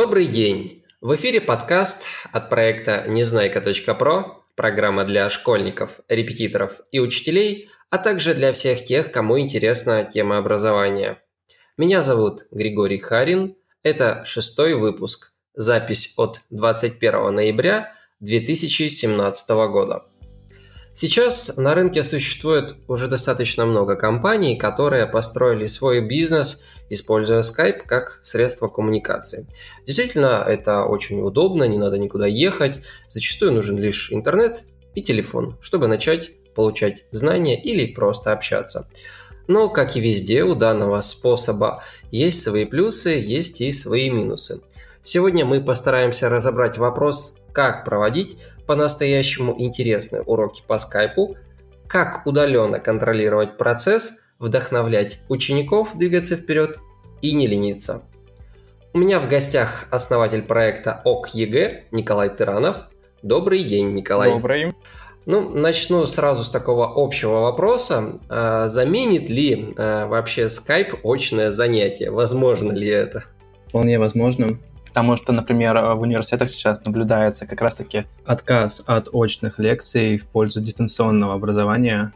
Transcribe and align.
Добрый 0.00 0.28
день! 0.28 0.84
В 1.00 1.16
эфире 1.16 1.40
подкаст 1.40 2.04
от 2.30 2.48
проекта 2.48 3.04
Незнайка.про, 3.08 4.44
программа 4.54 5.04
для 5.04 5.28
школьников, 5.28 5.98
репетиторов 6.08 6.82
и 6.92 7.00
учителей, 7.00 7.68
а 7.90 7.98
также 7.98 8.34
для 8.34 8.52
всех 8.52 8.84
тех, 8.84 9.10
кому 9.10 9.40
интересна 9.40 10.04
тема 10.04 10.38
образования. 10.38 11.20
Меня 11.76 12.02
зовут 12.02 12.46
Григорий 12.52 13.00
Харин, 13.00 13.56
это 13.82 14.22
шестой 14.24 14.74
выпуск, 14.74 15.32
запись 15.54 16.14
от 16.16 16.42
21 16.50 17.34
ноября 17.34 17.92
2017 18.20 19.50
года. 19.50 20.04
Сейчас 20.94 21.56
на 21.56 21.74
рынке 21.74 22.04
существует 22.04 22.76
уже 22.86 23.08
достаточно 23.08 23.66
много 23.66 23.96
компаний, 23.96 24.56
которые 24.56 25.08
построили 25.08 25.66
свой 25.66 26.06
бизнес, 26.06 26.62
используя 26.90 27.40
Skype 27.40 27.82
как 27.86 28.20
средство 28.22 28.68
коммуникации. 28.68 29.46
Действительно, 29.86 30.44
это 30.46 30.84
очень 30.84 31.20
удобно, 31.20 31.64
не 31.64 31.78
надо 31.78 31.98
никуда 31.98 32.26
ехать. 32.26 32.80
Зачастую 33.08 33.52
нужен 33.52 33.78
лишь 33.78 34.12
интернет 34.12 34.64
и 34.94 35.02
телефон, 35.02 35.56
чтобы 35.60 35.88
начать 35.88 36.30
получать 36.54 37.04
знания 37.10 37.60
или 37.60 37.92
просто 37.92 38.32
общаться. 38.32 38.88
Но, 39.46 39.68
как 39.70 39.96
и 39.96 40.00
везде, 40.00 40.44
у 40.44 40.54
данного 40.54 41.00
способа 41.00 41.82
есть 42.10 42.42
свои 42.42 42.64
плюсы, 42.64 43.10
есть 43.10 43.60
и 43.60 43.72
свои 43.72 44.10
минусы. 44.10 44.60
Сегодня 45.02 45.46
мы 45.46 45.62
постараемся 45.62 46.28
разобрать 46.28 46.76
вопрос, 46.76 47.38
как 47.52 47.84
проводить 47.84 48.38
по-настоящему 48.66 49.54
интересные 49.58 50.20
уроки 50.20 50.62
по 50.66 50.76
скайпу, 50.76 51.36
как 51.86 52.26
удаленно 52.26 52.78
контролировать 52.78 53.56
процесс, 53.56 54.27
вдохновлять 54.38 55.20
учеников 55.28 55.96
двигаться 55.96 56.36
вперед 56.36 56.78
и 57.22 57.32
не 57.32 57.46
лениться. 57.46 58.04
У 58.94 58.98
меня 58.98 59.20
в 59.20 59.28
гостях 59.28 59.86
основатель 59.90 60.42
проекта 60.42 61.02
ОК 61.04 61.28
ЕГЭ 61.34 61.84
Николай 61.90 62.30
Тыранов. 62.30 62.88
Добрый 63.22 63.64
день, 63.64 63.92
Николай. 63.92 64.32
Добрый. 64.32 64.72
Ну, 65.26 65.50
начну 65.50 66.06
сразу 66.06 66.42
с 66.42 66.50
такого 66.50 66.90
общего 66.96 67.40
вопроса. 67.40 68.18
А, 68.30 68.66
заменит 68.66 69.28
ли 69.28 69.74
а, 69.76 70.06
вообще 70.06 70.48
скайп 70.48 71.04
очное 71.04 71.50
занятие? 71.50 72.10
Возможно 72.10 72.72
ли 72.72 72.88
это? 72.88 73.24
Вполне 73.68 73.98
возможно. 73.98 74.58
Потому 74.86 75.16
что, 75.16 75.32
например, 75.32 75.78
в 75.78 76.00
университетах 76.00 76.48
сейчас 76.48 76.82
наблюдается 76.84 77.46
как 77.46 77.60
раз-таки 77.60 78.06
отказ 78.24 78.82
от 78.86 79.08
очных 79.12 79.58
лекций 79.58 80.16
в 80.16 80.26
пользу 80.28 80.62
дистанционного 80.62 81.34
образования 81.34 82.14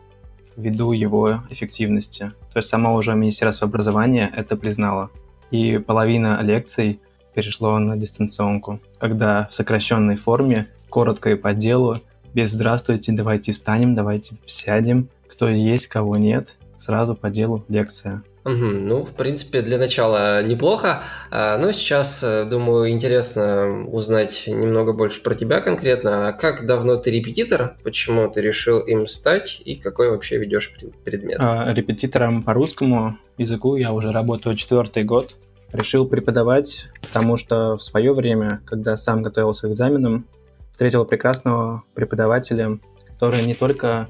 ввиду 0.57 0.93
его 0.93 1.41
эффективности. 1.51 2.33
То 2.53 2.59
есть 2.59 2.69
само 2.69 2.95
уже 2.95 3.15
Министерство 3.15 3.69
образования 3.69 4.31
это 4.35 4.57
признало. 4.57 5.11
И 5.51 5.79
половина 5.79 6.41
лекций 6.43 7.01
перешло 7.35 7.79
на 7.79 7.97
дистанционку, 7.97 8.81
когда 8.99 9.49
в 9.51 9.55
сокращенной 9.55 10.17
форме, 10.17 10.69
коротко 10.89 11.31
и 11.31 11.35
по 11.35 11.55
делу, 11.55 11.99
без 12.35 12.51
«здравствуйте, 12.51 13.13
давайте 13.13 13.53
встанем, 13.53 13.95
давайте 13.95 14.37
сядем», 14.47 15.09
кто 15.29 15.49
есть, 15.49 15.87
кого 15.87 16.17
нет, 16.17 16.55
сразу 16.77 17.15
по 17.15 17.31
делу 17.31 17.65
лекция. 17.69 18.23
Угу, 18.45 18.55
ну, 18.55 19.05
в 19.05 19.15
принципе, 19.15 19.63
для 19.63 19.79
начала 19.79 20.43
неплохо. 20.43 21.03
А, 21.31 21.59
но 21.59 21.71
сейчас, 21.71 22.25
э, 22.25 22.45
думаю, 22.45 22.91
интересно 22.91 23.85
узнать 23.87 24.45
немного 24.49 24.93
больше 24.93 25.23
про 25.23 25.35
тебя 25.35 25.61
конкретно. 25.61 26.29
А 26.29 26.33
как 26.33 26.67
давно 26.67 26.97
ты 26.97 27.13
репетитор? 27.13 27.77
Почему 27.85 28.29
ты 28.29 28.41
решил 28.41 28.81
им 28.81 29.07
стать? 29.07 29.63
И 29.65 29.77
какой 29.77 30.11
вообще 30.11 30.39
ведешь 30.39 30.75
предмет? 31.05 31.37
А, 31.39 31.73
репетитором 31.73 32.43
по 32.43 32.53
русскому 32.53 33.17
языку 33.39 33.77
я 33.77 33.93
уже 33.93 34.11
работаю 34.11 34.57
четвертый 34.57 35.05
год. 35.05 35.37
Решил 35.73 36.07
преподавать, 36.07 36.89
потому 37.01 37.37
что 37.37 37.77
в 37.77 37.83
свое 37.83 38.13
время, 38.13 38.61
когда 38.67 38.97
сам 38.97 39.23
готовился 39.23 39.69
к 39.69 39.71
экзаменам, 39.71 40.27
встретил 40.73 41.05
прекрасного 41.05 41.85
преподавателя, 41.95 42.81
который 43.07 43.43
не 43.47 43.55
только 43.55 44.09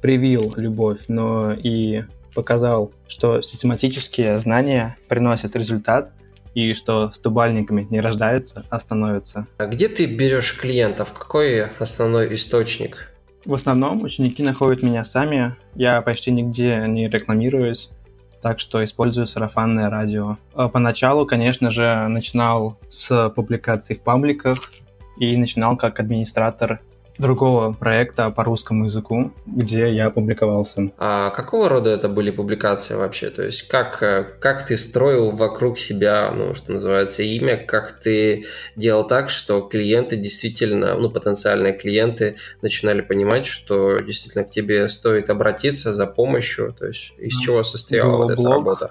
привил 0.00 0.54
любовь, 0.56 1.00
но 1.08 1.52
и 1.52 2.04
показал, 2.34 2.92
что 3.06 3.42
систематические 3.42 4.38
знания 4.38 4.96
приносят 5.08 5.56
результат, 5.56 6.12
и 6.54 6.72
что 6.72 7.12
стубальниками 7.12 7.86
не 7.90 8.00
рождаются, 8.00 8.64
а 8.70 8.80
становятся. 8.80 9.46
А 9.58 9.66
где 9.66 9.88
ты 9.88 10.06
берешь 10.06 10.58
клиентов? 10.58 11.12
Какой 11.12 11.66
основной 11.78 12.34
источник? 12.34 13.12
В 13.44 13.54
основном 13.54 14.02
ученики 14.02 14.42
находят 14.42 14.82
меня 14.82 15.04
сами. 15.04 15.56
Я 15.74 16.02
почти 16.02 16.30
нигде 16.30 16.84
не 16.86 17.08
рекламируюсь, 17.08 17.88
так 18.42 18.58
что 18.58 18.82
использую 18.84 19.26
сарафанное 19.26 19.88
радио. 19.88 20.36
А 20.54 20.68
поначалу, 20.68 21.26
конечно 21.26 21.70
же, 21.70 22.06
начинал 22.08 22.76
с 22.88 23.30
публикаций 23.30 23.96
в 23.96 24.02
пабликах 24.02 24.72
и 25.18 25.36
начинал 25.36 25.76
как 25.76 26.00
администратор 26.00 26.80
другого 27.20 27.74
проекта 27.74 28.30
по 28.30 28.44
русскому 28.44 28.86
языку, 28.86 29.32
где 29.46 29.92
я 29.92 30.10
публиковался. 30.10 30.90
А 30.98 31.30
какого 31.30 31.68
рода 31.68 31.90
это 31.90 32.08
были 32.08 32.30
публикации 32.30 32.94
вообще? 32.94 33.30
То 33.30 33.44
есть 33.44 33.68
как, 33.68 34.02
э, 34.02 34.24
как 34.40 34.66
ты 34.66 34.76
строил 34.76 35.30
вокруг 35.30 35.78
себя, 35.78 36.32
ну, 36.34 36.54
что 36.54 36.72
называется, 36.72 37.22
имя, 37.22 37.56
как 37.56 37.92
ты 37.92 38.46
делал 38.74 39.06
так, 39.06 39.28
что 39.30 39.60
клиенты 39.60 40.16
действительно, 40.16 40.94
ну, 40.94 41.10
потенциальные 41.10 41.74
клиенты 41.74 42.36
начинали 42.62 43.02
понимать, 43.02 43.46
что 43.46 43.98
действительно 43.98 44.44
к 44.44 44.50
тебе 44.50 44.88
стоит 44.88 45.28
обратиться 45.30 45.92
за 45.92 46.06
помощью, 46.06 46.74
то 46.78 46.86
есть 46.86 47.12
из 47.18 47.36
чего 47.36 47.62
состояла 47.62 48.16
вот 48.16 48.30
эта 48.30 48.42
работа? 48.42 48.90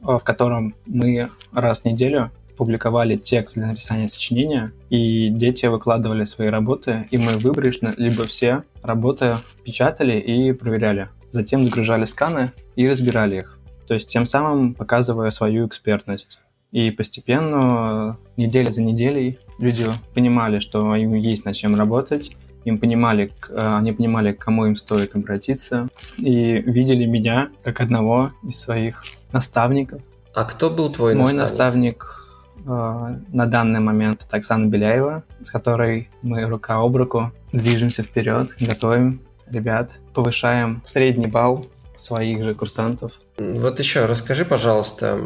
в 0.00 0.20
котором 0.20 0.76
мы 0.86 1.28
раз 1.52 1.80
в 1.80 1.84
неделю 1.84 2.30
публиковали 2.58 3.16
текст 3.16 3.54
для 3.54 3.68
написания 3.68 4.08
сочинения, 4.08 4.72
и 4.90 5.28
дети 5.28 5.66
выкладывали 5.66 6.24
свои 6.24 6.48
работы, 6.48 7.06
и 7.12 7.16
мы 7.16 7.38
выборочно, 7.38 7.94
либо 7.96 8.24
все 8.24 8.64
работы 8.82 9.36
печатали 9.64 10.18
и 10.18 10.52
проверяли. 10.52 11.08
Затем 11.30 11.64
загружали 11.64 12.04
сканы 12.04 12.50
и 12.74 12.88
разбирали 12.88 13.38
их. 13.38 13.58
То 13.86 13.94
есть 13.94 14.08
тем 14.08 14.26
самым 14.26 14.74
показывая 14.74 15.30
свою 15.30 15.66
экспертность. 15.68 16.42
И 16.72 16.90
постепенно, 16.90 18.18
неделя 18.36 18.70
за 18.70 18.82
неделей, 18.82 19.38
люди 19.58 19.86
понимали, 20.14 20.58
что 20.58 20.94
им 20.96 21.14
есть 21.14 21.44
над 21.46 21.54
чем 21.54 21.76
работать, 21.76 22.32
им 22.64 22.78
понимали, 22.78 23.32
они 23.56 23.92
понимали, 23.92 24.32
к 24.32 24.38
кому 24.44 24.66
им 24.66 24.76
стоит 24.76 25.14
обратиться, 25.14 25.88
и 26.18 26.60
видели 26.60 27.06
меня 27.06 27.50
как 27.62 27.80
одного 27.80 28.32
из 28.42 28.60
своих 28.60 29.04
наставников. 29.32 30.02
А 30.34 30.44
кто 30.44 30.68
был 30.68 30.90
твой 30.90 31.14
Мой 31.14 31.32
наставник? 31.32 31.38
наставник 31.38 32.24
Э, 32.24 32.27
на 32.68 33.46
данный 33.46 33.80
момент 33.80 34.24
это 34.26 34.36
Оксана 34.36 34.66
Беляева, 34.66 35.24
с 35.42 35.50
которой 35.50 36.10
мы 36.22 36.44
рука 36.44 36.76
об 36.76 36.96
руку 36.96 37.32
движемся 37.52 38.02
вперед, 38.02 38.54
готовим 38.60 39.20
ребят, 39.50 39.98
повышаем 40.14 40.82
средний 40.84 41.26
балл 41.26 41.66
своих 41.96 42.44
же 42.44 42.54
курсантов. 42.54 43.12
Вот 43.38 43.78
еще 43.78 44.06
расскажи, 44.06 44.44
пожалуйста, 44.44 45.20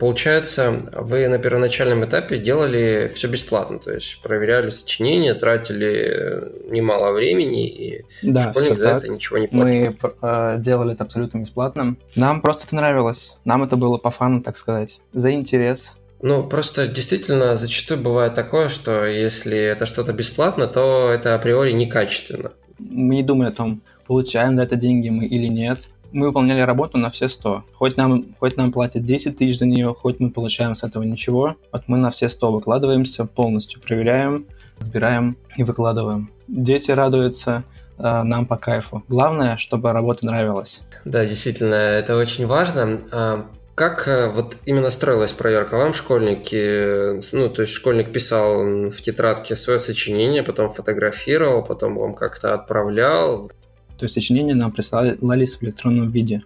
получается, 0.00 0.84
вы 0.92 1.28
на 1.28 1.38
первоначальном 1.38 2.04
этапе 2.04 2.38
делали 2.38 3.10
все 3.14 3.28
бесплатно, 3.28 3.78
то 3.78 3.92
есть 3.92 4.20
проверяли 4.20 4.70
сочинения, 4.70 5.34
тратили 5.34 6.52
немало 6.70 7.12
времени, 7.12 7.68
и 7.68 8.04
да, 8.22 8.50
школьник 8.50 8.76
за 8.76 8.84
так. 8.84 8.98
это 8.98 9.08
ничего 9.12 9.38
не 9.38 9.46
платил. 9.46 9.64
Мы 9.64 9.96
э, 10.22 10.56
делали 10.58 10.94
это 10.94 11.04
абсолютно 11.04 11.38
бесплатно. 11.38 11.96
Нам 12.16 12.40
просто 12.40 12.66
это 12.66 12.74
нравилось, 12.74 13.36
нам 13.44 13.62
это 13.62 13.76
было 13.76 13.96
по 13.96 14.10
фану, 14.10 14.42
так 14.42 14.56
сказать, 14.56 15.00
за 15.12 15.32
интерес, 15.32 15.96
ну, 16.22 16.46
просто 16.46 16.86
действительно 16.86 17.56
зачастую 17.56 18.00
бывает 18.00 18.34
такое, 18.34 18.68
что 18.68 19.06
если 19.06 19.58
это 19.58 19.86
что-то 19.86 20.12
бесплатно, 20.12 20.66
то 20.66 21.10
это 21.10 21.34
априори 21.34 21.72
некачественно. 21.72 22.52
Мы 22.78 23.16
не 23.16 23.22
думали 23.22 23.48
о 23.48 23.52
том, 23.52 23.82
получаем 24.06 24.56
за 24.56 24.64
это 24.64 24.76
деньги 24.76 25.08
мы 25.08 25.26
или 25.26 25.46
нет. 25.46 25.88
Мы 26.12 26.26
выполняли 26.26 26.60
работу 26.60 26.98
на 26.98 27.08
все 27.10 27.28
100. 27.28 27.64
Хоть 27.72 27.96
нам, 27.96 28.26
хоть 28.38 28.56
нам 28.56 28.72
платят 28.72 29.04
10 29.04 29.36
тысяч 29.36 29.58
за 29.58 29.66
нее, 29.66 29.94
хоть 29.96 30.18
мы 30.18 30.30
получаем 30.30 30.74
с 30.74 30.82
этого 30.82 31.04
ничего, 31.04 31.56
вот 31.72 31.84
мы 31.86 31.98
на 31.98 32.10
все 32.10 32.28
100 32.28 32.52
выкладываемся, 32.52 33.24
полностью 33.26 33.80
проверяем, 33.80 34.46
разбираем 34.78 35.36
и 35.56 35.62
выкладываем. 35.62 36.30
Дети 36.48 36.90
радуются, 36.90 37.62
э, 37.96 38.22
нам 38.24 38.46
по 38.46 38.56
кайфу. 38.56 39.04
Главное, 39.08 39.56
чтобы 39.56 39.92
работа 39.92 40.26
нравилась. 40.26 40.82
Да, 41.04 41.24
действительно, 41.24 41.74
это 41.74 42.16
очень 42.16 42.46
важно. 42.46 43.46
Как 43.74 44.06
э, 44.08 44.30
вот 44.30 44.56
именно 44.66 44.90
строилась 44.90 45.32
проверка? 45.32 45.76
Вам 45.76 45.94
школьники, 45.94 47.20
ну, 47.34 47.48
то 47.48 47.62
есть 47.62 47.72
школьник 47.72 48.12
писал 48.12 48.90
в 48.90 49.00
тетрадке 49.02 49.56
свое 49.56 49.78
сочинение, 49.78 50.42
потом 50.42 50.70
фотографировал, 50.70 51.62
потом 51.62 51.96
вам 51.96 52.14
как-то 52.14 52.54
отправлял? 52.54 53.50
То 53.96 54.04
есть 54.04 54.14
сочинения 54.14 54.54
нам 54.54 54.72
присылались 54.72 55.56
в 55.56 55.62
электронном 55.62 56.10
виде. 56.10 56.42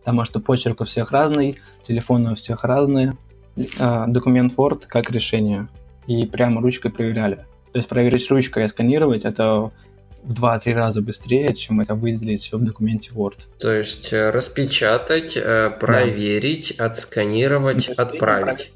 Потому 0.00 0.24
что 0.24 0.40
почерк 0.40 0.80
у 0.80 0.84
всех 0.84 1.10
разный, 1.12 1.58
телефоны 1.82 2.32
у 2.32 2.34
всех 2.34 2.64
разные, 2.64 3.16
а, 3.78 4.06
документ 4.06 4.54
Word 4.54 4.84
как 4.86 5.10
решение. 5.10 5.68
И 6.06 6.24
прямо 6.24 6.60
ручкой 6.60 6.90
проверяли. 6.90 7.46
То 7.72 7.78
есть 7.78 7.88
проверить 7.88 8.30
ручкой 8.30 8.64
и 8.64 8.68
сканировать– 8.68 9.24
это 9.24 9.70
в 10.22 10.34
2-3 10.34 10.74
раза 10.74 11.02
быстрее, 11.02 11.54
чем 11.54 11.80
это 11.80 11.94
выделить 11.94 12.40
все 12.40 12.58
в 12.58 12.64
документе 12.64 13.10
Word. 13.12 13.46
То 13.58 13.72
есть 13.72 14.12
э, 14.12 14.30
распечатать, 14.30 15.36
э, 15.36 15.70
проверить, 15.78 16.74
да. 16.78 16.86
отсканировать, 16.86 17.88
отправить. 17.88 18.72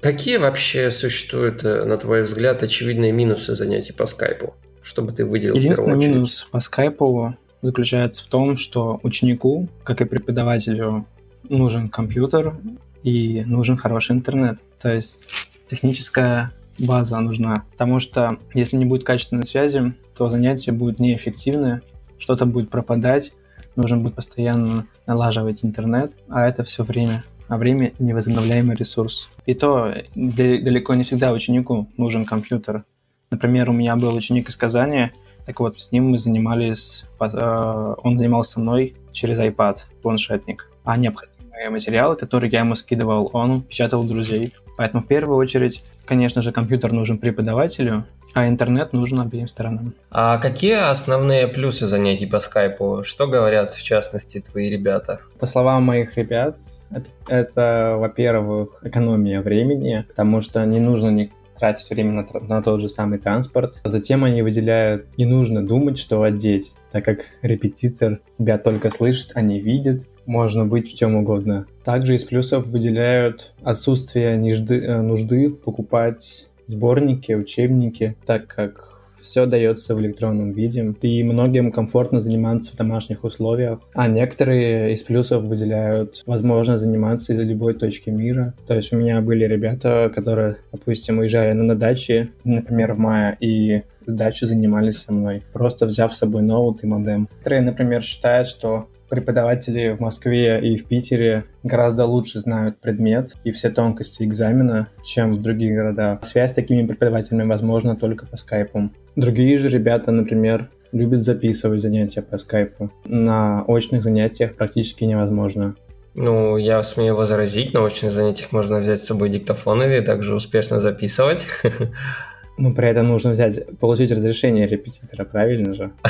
Какие 0.00 0.38
вообще 0.38 0.90
существуют, 0.90 1.64
э, 1.64 1.84
на 1.84 1.96
твой 1.96 2.22
взгляд, 2.22 2.62
очевидные 2.62 3.12
минусы 3.12 3.54
занятий 3.54 3.92
по 3.92 4.06
скайпу? 4.06 4.54
Чтобы 4.82 5.12
ты 5.12 5.24
выделил 5.24 5.54
Единственный 5.54 5.96
минус 5.96 6.46
по 6.50 6.58
скайпу 6.58 7.36
заключается 7.62 8.24
в 8.24 8.26
том, 8.26 8.56
что 8.56 8.98
ученику, 9.04 9.68
как 9.84 10.00
и 10.00 10.04
преподавателю, 10.04 11.06
нужен 11.48 11.88
компьютер 11.88 12.56
и 13.02 13.44
нужен 13.46 13.76
хороший 13.76 14.12
интернет. 14.16 14.58
То 14.80 14.92
есть 14.92 15.26
техническая 15.66 16.52
база 16.78 17.18
нужна. 17.20 17.64
Потому 17.72 17.98
что 17.98 18.38
если 18.54 18.76
не 18.76 18.84
будет 18.84 19.04
качественной 19.04 19.44
связи, 19.44 19.94
то 20.16 20.28
занятия 20.28 20.72
будут 20.72 21.00
неэффективны, 21.00 21.82
что-то 22.18 22.46
будет 22.46 22.70
пропадать, 22.70 23.32
нужно 23.76 23.98
будет 23.98 24.14
постоянно 24.14 24.86
налаживать 25.06 25.64
интернет, 25.64 26.16
а 26.28 26.46
это 26.46 26.64
все 26.64 26.84
время. 26.84 27.24
А 27.48 27.58
время– 27.58 27.92
невозобновляемый 27.98 28.76
ресурс. 28.76 29.28
И 29.44 29.54
то 29.54 29.94
далеко 30.14 30.94
не 30.94 31.02
всегда 31.02 31.32
ученику 31.32 31.86
нужен 31.98 32.24
компьютер. 32.24 32.84
Например, 33.30 33.68
у 33.68 33.72
меня 33.72 33.96
был 33.96 34.14
ученик 34.14 34.48
из 34.48 34.56
Казани, 34.56 35.10
так 35.46 35.58
вот, 35.60 35.78
с 35.80 35.90
ним 35.90 36.10
мы 36.10 36.18
занимались, 36.18 37.04
э, 37.20 37.94
он 38.02 38.16
занимался 38.16 38.60
мной 38.60 38.94
через 39.10 39.40
iPad, 39.40 39.78
планшетник. 40.00 40.70
А 40.84 40.96
необходимые 40.96 41.70
материалы, 41.70 42.16
которые 42.16 42.50
я 42.50 42.60
ему 42.60 42.74
скидывал, 42.74 43.28
он 43.32 43.62
печатал 43.62 44.04
друзей. 44.04 44.54
Поэтому 44.76 45.02
в 45.02 45.06
первую 45.06 45.36
очередь, 45.36 45.84
конечно 46.04 46.42
же, 46.42 46.52
компьютер 46.52 46.92
нужен 46.92 47.18
преподавателю, 47.18 48.04
а 48.34 48.48
интернет 48.48 48.92
нужен 48.92 49.20
обеим 49.20 49.48
сторонам. 49.48 49.94
А 50.10 50.38
какие 50.38 50.90
основные 50.90 51.48
плюсы 51.48 51.86
занятий 51.86 52.26
по 52.26 52.40
скайпу? 52.40 53.02
Что 53.04 53.26
говорят, 53.26 53.74
в 53.74 53.82
частности, 53.82 54.40
твои 54.40 54.70
ребята? 54.70 55.20
По 55.38 55.46
словам 55.46 55.84
моих 55.84 56.16
ребят, 56.16 56.56
это, 56.90 57.10
это 57.28 57.96
во-первых, 57.98 58.80
экономия 58.82 59.42
времени, 59.42 60.04
потому 60.08 60.40
что 60.40 60.64
не 60.64 60.80
нужно 60.80 61.10
ни 61.10 61.30
тратить 61.58 61.90
время 61.90 62.12
на, 62.12 62.40
на 62.40 62.62
тот 62.62 62.80
же 62.80 62.88
самый 62.88 63.18
транспорт. 63.18 63.80
Затем 63.84 64.24
они 64.24 64.42
выделяют, 64.42 65.06
не 65.16 65.26
нужно 65.26 65.64
думать, 65.64 65.96
что 65.96 66.22
одеть, 66.22 66.72
так 66.90 67.04
как 67.04 67.20
репетитор 67.42 68.20
тебя 68.36 68.58
только 68.58 68.90
слышит, 68.90 69.30
а 69.34 69.42
не 69.42 69.60
видит, 69.60 70.08
можно 70.26 70.66
быть 70.66 70.92
в 70.92 70.96
чем 70.96 71.16
угодно. 71.16 71.66
Также 71.84 72.14
из 72.14 72.24
плюсов 72.24 72.66
выделяют 72.66 73.52
отсутствие 73.62 74.36
нужды, 74.36 74.80
э, 74.80 75.00
нужды 75.00 75.50
покупать 75.50 76.46
сборники, 76.66 77.32
учебники, 77.32 78.16
так 78.24 78.46
как 78.46 78.92
все 79.22 79.46
дается 79.46 79.94
в 79.94 80.00
электронном 80.00 80.50
виде, 80.50 80.94
и 81.00 81.22
многим 81.22 81.72
комфортно 81.72 82.20
заниматься 82.20 82.72
в 82.72 82.76
домашних 82.76 83.24
условиях, 83.24 83.80
а 83.94 84.08
некоторые 84.08 84.92
из 84.92 85.02
плюсов 85.02 85.44
выделяют 85.44 86.22
возможность 86.26 86.82
заниматься 86.82 87.32
из 87.32 87.40
любой 87.40 87.74
точки 87.74 88.10
мира. 88.10 88.54
То 88.66 88.74
есть 88.74 88.92
у 88.92 88.96
меня 88.96 89.20
были 89.20 89.44
ребята, 89.44 90.10
которые, 90.14 90.56
допустим, 90.72 91.18
уезжали 91.18 91.52
на, 91.52 91.62
на 91.62 91.76
даче, 91.76 92.30
например, 92.44 92.94
в 92.94 92.98
мае, 92.98 93.36
и 93.40 93.82
дачи 94.14 94.44
занимались 94.44 94.98
со 94.98 95.12
мной, 95.12 95.42
просто 95.52 95.86
взяв 95.86 96.14
с 96.14 96.18
собой 96.18 96.42
ноут 96.42 96.84
и 96.84 96.86
модем. 96.86 97.28
Некоторые, 97.30 97.62
например, 97.62 98.02
считают, 98.02 98.48
что 98.48 98.88
преподаватели 99.12 99.90
в 99.90 100.00
Москве 100.00 100.58
и 100.58 100.78
в 100.78 100.86
Питере 100.86 101.44
гораздо 101.62 102.06
лучше 102.06 102.40
знают 102.40 102.78
предмет 102.78 103.34
и 103.44 103.50
все 103.50 103.68
тонкости 103.68 104.22
экзамена, 104.22 104.88
чем 105.04 105.34
в 105.34 105.42
других 105.42 105.74
городах. 105.74 106.24
Связь 106.24 106.52
с 106.52 106.54
такими 106.54 106.86
преподавателями 106.86 107.46
возможна 107.46 107.94
только 107.94 108.24
по 108.24 108.38
скайпу. 108.38 108.90
Другие 109.14 109.58
же 109.58 109.68
ребята, 109.68 110.12
например, 110.12 110.70
любят 110.92 111.20
записывать 111.20 111.82
занятия 111.82 112.22
по 112.22 112.38
скайпу. 112.38 112.90
На 113.04 113.62
очных 113.66 114.02
занятиях 114.02 114.54
практически 114.54 115.04
невозможно. 115.04 115.76
Ну, 116.14 116.56
я 116.56 116.82
смею 116.82 117.14
возразить, 117.14 117.74
на 117.74 117.84
очных 117.84 118.12
занятиях 118.12 118.50
можно 118.50 118.80
взять 118.80 119.00
с 119.02 119.06
собой 119.06 119.28
диктофон 119.28 119.82
и 119.82 120.00
также 120.00 120.34
успешно 120.34 120.80
записывать. 120.80 121.46
Ну, 122.58 122.74
при 122.74 122.88
этом 122.88 123.08
нужно 123.08 123.30
взять, 123.30 123.78
получить 123.78 124.12
разрешение 124.12 124.66
репетитора, 124.66 125.24
правильно 125.24 125.74
же? 125.74 125.92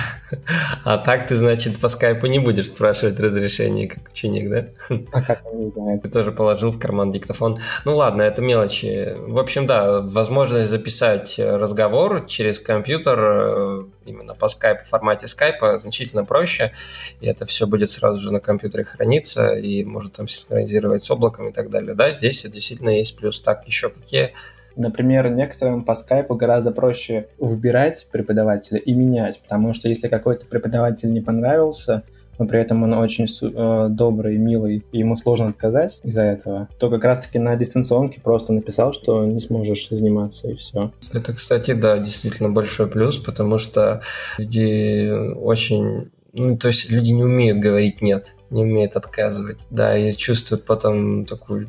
А 0.84 0.98
так 0.98 1.28
ты, 1.28 1.36
значит, 1.36 1.78
по 1.78 1.88
скайпу 1.88 2.26
не 2.26 2.38
будешь 2.38 2.68
спрашивать 2.68 3.20
разрешение, 3.20 3.86
как 3.86 4.10
ученик, 4.10 4.50
да? 4.50 4.96
А 5.12 5.22
как 5.22 5.46
он 5.46 5.60
не 5.60 5.70
знает? 5.70 6.02
Ты 6.02 6.08
тоже 6.08 6.32
положил 6.32 6.72
в 6.72 6.78
карман 6.78 7.12
диктофон. 7.12 7.58
Ну 7.84 7.94
ладно, 7.94 8.22
это 8.22 8.42
мелочи. 8.42 9.14
В 9.18 9.38
общем, 9.38 9.66
да, 9.66 10.00
возможность 10.00 10.70
записать 10.70 11.38
разговор 11.38 12.24
через 12.26 12.58
компьютер 12.58 13.18
э, 13.20 13.82
именно 14.06 14.34
по 14.34 14.48
скайпу, 14.48 14.84
в 14.84 14.88
формате 14.88 15.28
скайпа 15.28 15.78
значительно 15.78 16.24
проще, 16.24 16.72
и 17.20 17.26
это 17.26 17.46
все 17.46 17.66
будет 17.66 17.90
сразу 17.90 18.18
же 18.18 18.32
на 18.32 18.40
компьютере 18.40 18.84
храниться, 18.84 19.54
и 19.54 19.84
может 19.84 20.14
там 20.14 20.26
синхронизировать 20.26 21.04
с 21.04 21.10
облаком 21.10 21.48
и 21.48 21.52
так 21.52 21.70
далее. 21.70 21.94
Да, 21.94 22.10
здесь 22.10 22.42
действительно 22.42 22.90
есть 22.90 23.16
плюс. 23.16 23.38
Так, 23.38 23.66
еще 23.66 23.90
какие 23.90 24.32
Например, 24.76 25.30
некоторым 25.30 25.84
по 25.84 25.94
скайпу 25.94 26.34
гораздо 26.34 26.72
проще 26.72 27.28
выбирать 27.38 28.06
преподавателя 28.10 28.78
и 28.78 28.92
менять, 28.94 29.40
потому 29.40 29.72
что 29.72 29.88
если 29.88 30.08
какой-то 30.08 30.46
преподаватель 30.46 31.12
не 31.12 31.20
понравился, 31.20 32.02
но 32.38 32.46
при 32.46 32.60
этом 32.60 32.82
он 32.82 32.94
очень 32.94 33.26
э, 33.26 33.88
добрый, 33.90 34.36
милый, 34.38 34.84
и 34.90 34.98
ему 34.98 35.16
сложно 35.16 35.48
отказать 35.48 36.00
из-за 36.02 36.22
этого, 36.22 36.68
то 36.78 36.90
как 36.90 37.04
раз-таки 37.04 37.38
на 37.38 37.54
дистанционке 37.56 38.20
просто 38.20 38.52
написал, 38.52 38.92
что 38.92 39.24
не 39.24 39.40
сможешь 39.40 39.88
заниматься, 39.90 40.50
и 40.50 40.56
все. 40.56 40.90
Это, 41.12 41.34
кстати, 41.34 41.72
да, 41.72 41.98
действительно 41.98 42.50
большой 42.50 42.88
плюс, 42.88 43.18
потому 43.18 43.58
что 43.58 44.02
люди 44.38 45.10
очень 45.34 46.10
ну, 46.32 46.56
то 46.56 46.68
есть 46.68 46.90
люди 46.90 47.10
не 47.10 47.22
умеют 47.22 47.58
говорить 47.58 48.00
нет, 48.00 48.34
не 48.48 48.62
умеют 48.62 48.96
отказывать. 48.96 49.66
Да, 49.70 49.96
и 49.96 50.12
чувствуют 50.12 50.64
потом 50.64 51.26
такую 51.26 51.68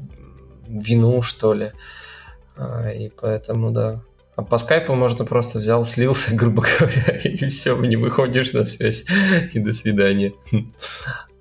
вину, 0.68 1.22
что 1.22 1.54
ли. 1.54 1.74
А, 2.58 2.90
и 2.90 3.10
поэтому, 3.10 3.72
да. 3.72 4.02
А 4.36 4.42
по 4.42 4.58
скайпу 4.58 4.96
можно 4.96 5.26
просто 5.26 5.60
взял, 5.60 5.84
слился, 5.84 6.36
грубо 6.36 6.64
говоря, 6.64 7.18
и 7.24 7.50
все, 7.50 7.80
не 7.84 7.96
выходишь 7.96 8.54
на 8.54 8.66
связь. 8.66 9.06
И 9.54 9.60
до 9.60 9.74
свидания. 9.74 10.34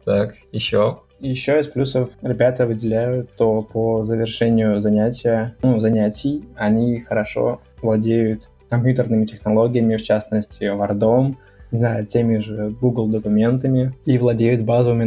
Так, 0.04 0.34
еще. 0.50 1.02
Еще 1.20 1.60
из 1.60 1.68
плюсов 1.68 2.10
ребята 2.22 2.66
выделяют, 2.66 3.30
то 3.36 3.62
по 3.62 4.02
завершению 4.02 4.80
занятия, 4.80 5.54
ну, 5.62 5.78
занятий, 5.78 6.44
они 6.56 6.98
хорошо 6.98 7.60
владеют 7.80 8.48
компьютерными 8.68 9.26
технологиями, 9.26 9.94
в 9.94 10.02
частности, 10.02 10.64
Word, 10.64 11.36
не 11.72 11.78
знаю, 11.78 12.06
теми 12.06 12.38
же 12.38 12.74
Google 12.80 13.08
документами 13.08 13.94
и 14.04 14.18
владеют 14.18 14.62
базовыми 14.62 15.04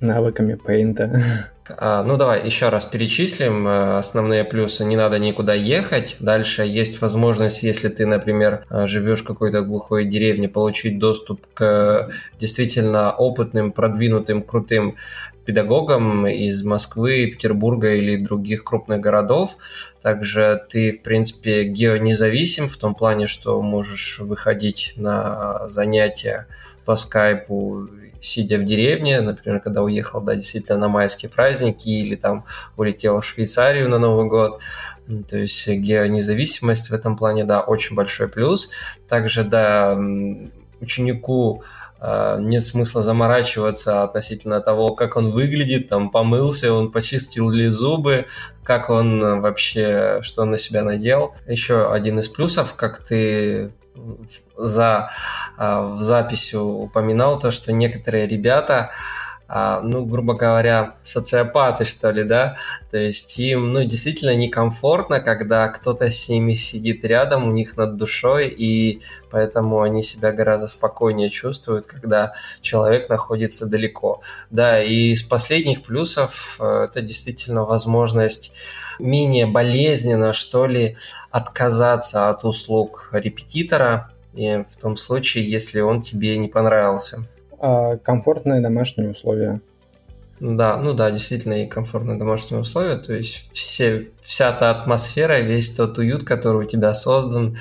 навыками 0.00 0.58
Paint. 0.66 1.16
А, 1.76 2.02
ну 2.02 2.16
давай 2.16 2.46
еще 2.46 2.70
раз 2.70 2.86
перечислим 2.86 3.66
э, 3.66 3.98
основные 3.98 4.44
плюсы. 4.44 4.86
Не 4.86 4.96
надо 4.96 5.18
никуда 5.18 5.52
ехать. 5.52 6.16
Дальше 6.18 6.62
есть 6.62 7.00
возможность, 7.02 7.62
если 7.62 7.88
ты, 7.88 8.06
например, 8.06 8.64
э, 8.70 8.86
живешь 8.86 9.20
в 9.20 9.26
какой-то 9.26 9.60
глухой 9.60 10.06
деревне, 10.06 10.48
получить 10.48 10.98
доступ 10.98 11.42
к 11.52 12.08
действительно 12.40 13.12
опытным, 13.12 13.72
продвинутым, 13.72 14.42
крутым 14.42 14.96
педагогам 15.48 16.26
из 16.26 16.62
Москвы, 16.62 17.26
Петербурга 17.26 17.94
или 17.94 18.22
других 18.22 18.64
крупных 18.64 19.00
городов. 19.00 19.56
Также 20.02 20.62
ты, 20.68 20.92
в 20.92 21.00
принципе, 21.00 21.64
геонезависим 21.64 22.68
в 22.68 22.76
том 22.76 22.94
плане, 22.94 23.26
что 23.26 23.62
можешь 23.62 24.18
выходить 24.18 24.92
на 24.96 25.66
занятия 25.66 26.48
по 26.84 26.96
скайпу 26.96 27.88
сидя 28.20 28.58
в 28.58 28.64
деревне, 28.66 29.22
например, 29.22 29.60
когда 29.60 29.82
уехал, 29.82 30.20
да, 30.20 30.34
действительно 30.34 30.76
на 30.76 30.88
майские 30.88 31.30
праздники 31.30 31.88
или 31.88 32.14
там 32.14 32.44
улетел 32.76 33.18
в 33.18 33.24
Швейцарию 33.24 33.88
на 33.88 33.98
Новый 33.98 34.26
год. 34.26 34.60
То 35.30 35.38
есть 35.38 35.66
геонезависимость 35.66 36.90
в 36.90 36.92
этом 36.92 37.16
плане, 37.16 37.44
да, 37.44 37.62
очень 37.62 37.96
большой 37.96 38.28
плюс. 38.28 38.70
Также, 39.08 39.44
да, 39.44 39.98
ученику 40.82 41.62
нет 42.00 42.62
смысла 42.62 43.02
заморачиваться 43.02 44.04
относительно 44.04 44.60
того, 44.60 44.94
как 44.94 45.16
он 45.16 45.30
выглядит, 45.30 45.88
там 45.88 46.10
помылся, 46.10 46.72
он 46.72 46.92
почистил 46.92 47.50
ли 47.50 47.68
зубы, 47.68 48.26
как 48.62 48.90
он 48.90 49.40
вообще, 49.40 50.20
что 50.22 50.42
он 50.42 50.50
на 50.50 50.58
себя 50.58 50.82
надел. 50.82 51.34
Еще 51.46 51.90
один 51.90 52.18
из 52.20 52.28
плюсов, 52.28 52.74
как 52.74 53.02
ты 53.02 53.72
за 54.56 55.10
а, 55.56 55.82
в 55.82 56.02
записи 56.02 56.56
упоминал 56.56 57.38
то, 57.38 57.50
что 57.50 57.72
некоторые 57.72 58.26
ребята 58.26 58.90
а, 58.90 59.27
ну, 59.82 60.04
грубо 60.04 60.34
говоря, 60.34 60.96
социопаты, 61.02 61.86
что 61.86 62.10
ли, 62.10 62.22
да, 62.22 62.58
то 62.90 62.98
есть 62.98 63.38
им, 63.38 63.72
ну, 63.72 63.82
действительно 63.84 64.36
некомфортно, 64.36 65.20
когда 65.20 65.68
кто-то 65.68 66.10
с 66.10 66.28
ними 66.28 66.52
сидит 66.52 67.02
рядом, 67.02 67.48
у 67.48 67.52
них 67.52 67.76
над 67.78 67.96
душой, 67.96 68.48
и 68.48 69.00
поэтому 69.30 69.80
они 69.80 70.02
себя 70.02 70.32
гораздо 70.32 70.66
спокойнее 70.66 71.30
чувствуют, 71.30 71.86
когда 71.86 72.34
человек 72.60 73.08
находится 73.08 73.66
далеко. 73.66 74.20
Да, 74.50 74.82
и 74.82 75.12
из 75.12 75.22
последних 75.22 75.82
плюсов 75.82 76.58
э, 76.60 76.84
это 76.84 77.00
действительно 77.00 77.64
возможность 77.64 78.52
менее 78.98 79.46
болезненно, 79.46 80.34
что 80.34 80.66
ли, 80.66 80.98
отказаться 81.30 82.28
от 82.28 82.44
услуг 82.44 83.08
репетитора, 83.12 84.10
и 84.34 84.64
в 84.68 84.76
том 84.76 84.98
случае, 84.98 85.50
если 85.50 85.80
он 85.80 86.02
тебе 86.02 86.36
не 86.36 86.48
понравился. 86.48 87.26
А, 87.60 87.96
комфортные 87.96 88.60
домашние 88.60 89.10
условия. 89.10 89.60
Да, 90.40 90.76
ну 90.76 90.94
да, 90.94 91.10
действительно 91.10 91.64
и 91.64 91.66
комфортные 91.66 92.16
домашние 92.16 92.60
условия, 92.60 92.96
то 92.96 93.12
есть 93.12 93.48
все, 93.52 94.08
вся 94.20 94.52
та 94.52 94.70
атмосфера, 94.70 95.40
весь 95.40 95.74
тот 95.74 95.98
уют, 95.98 96.22
который 96.22 96.64
у 96.64 96.68
тебя 96.68 96.94
создан, 96.94 97.58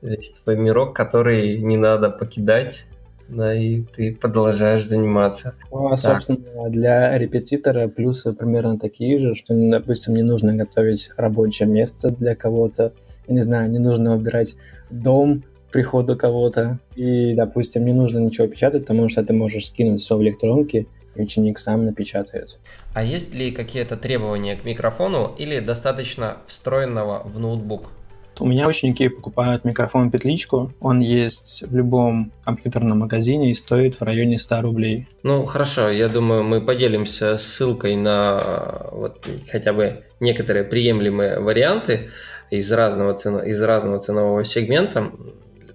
весь 0.00 0.30
твой 0.30 0.56
мирок, 0.56 0.94
который 0.94 1.58
не 1.58 1.76
надо 1.76 2.08
покидать, 2.08 2.84
да, 3.28 3.52
и 3.52 3.82
ты 3.82 4.14
продолжаешь 4.14 4.86
заниматься. 4.86 5.54
Ну, 5.72 5.92
а, 5.92 5.96
собственно, 5.96 6.70
для 6.70 7.18
репетитора 7.18 7.88
плюсы 7.88 8.32
примерно 8.32 8.78
такие 8.78 9.18
же, 9.18 9.34
что, 9.34 9.52
допустим, 9.54 10.14
не 10.14 10.22
нужно 10.22 10.54
готовить 10.54 11.10
рабочее 11.16 11.68
место 11.68 12.10
для 12.10 12.36
кого-то, 12.36 12.92
я 13.26 13.34
не 13.34 13.42
знаю, 13.42 13.70
не 13.70 13.80
нужно 13.80 14.14
убирать 14.14 14.54
дом 14.88 15.42
приходу 15.70 16.16
кого-то, 16.16 16.78
и, 16.96 17.34
допустим, 17.34 17.84
не 17.84 17.92
нужно 17.92 18.18
ничего 18.18 18.46
печатать, 18.46 18.82
потому 18.82 19.08
что 19.08 19.22
ты 19.24 19.32
можешь 19.32 19.66
скинуть 19.66 20.00
все 20.00 20.16
в 20.16 20.22
электронке, 20.22 20.86
и 21.14 21.22
ученик 21.22 21.58
сам 21.58 21.84
напечатает. 21.84 22.58
А 22.94 23.02
есть 23.02 23.34
ли 23.34 23.50
какие-то 23.50 23.96
требования 23.96 24.56
к 24.56 24.64
микрофону 24.64 25.34
или 25.38 25.60
достаточно 25.60 26.38
встроенного 26.46 27.22
в 27.24 27.38
ноутбук? 27.38 27.90
У 28.40 28.46
меня 28.46 28.66
ученики 28.68 29.08
покупают 29.10 29.66
микрофон 29.66 30.10
петличку. 30.10 30.72
Он 30.80 31.00
есть 31.00 31.62
в 31.66 31.76
любом 31.76 32.32
компьютерном 32.42 33.00
магазине 33.00 33.50
и 33.50 33.54
стоит 33.54 33.96
в 33.96 34.02
районе 34.02 34.38
100 34.38 34.62
рублей. 34.62 35.06
Ну, 35.22 35.44
хорошо. 35.44 35.90
Я 35.90 36.08
думаю, 36.08 36.42
мы 36.42 36.62
поделимся 36.62 37.36
ссылкой 37.36 37.96
на 37.96 38.42
вот, 38.92 39.26
хотя 39.50 39.74
бы 39.74 40.04
некоторые 40.20 40.64
приемлемые 40.64 41.38
варианты 41.38 42.08
из 42.50 42.72
разного, 42.72 43.12
цена, 43.12 43.40
из 43.40 43.60
разного 43.60 44.00
ценового 44.00 44.42
сегмента 44.44 45.12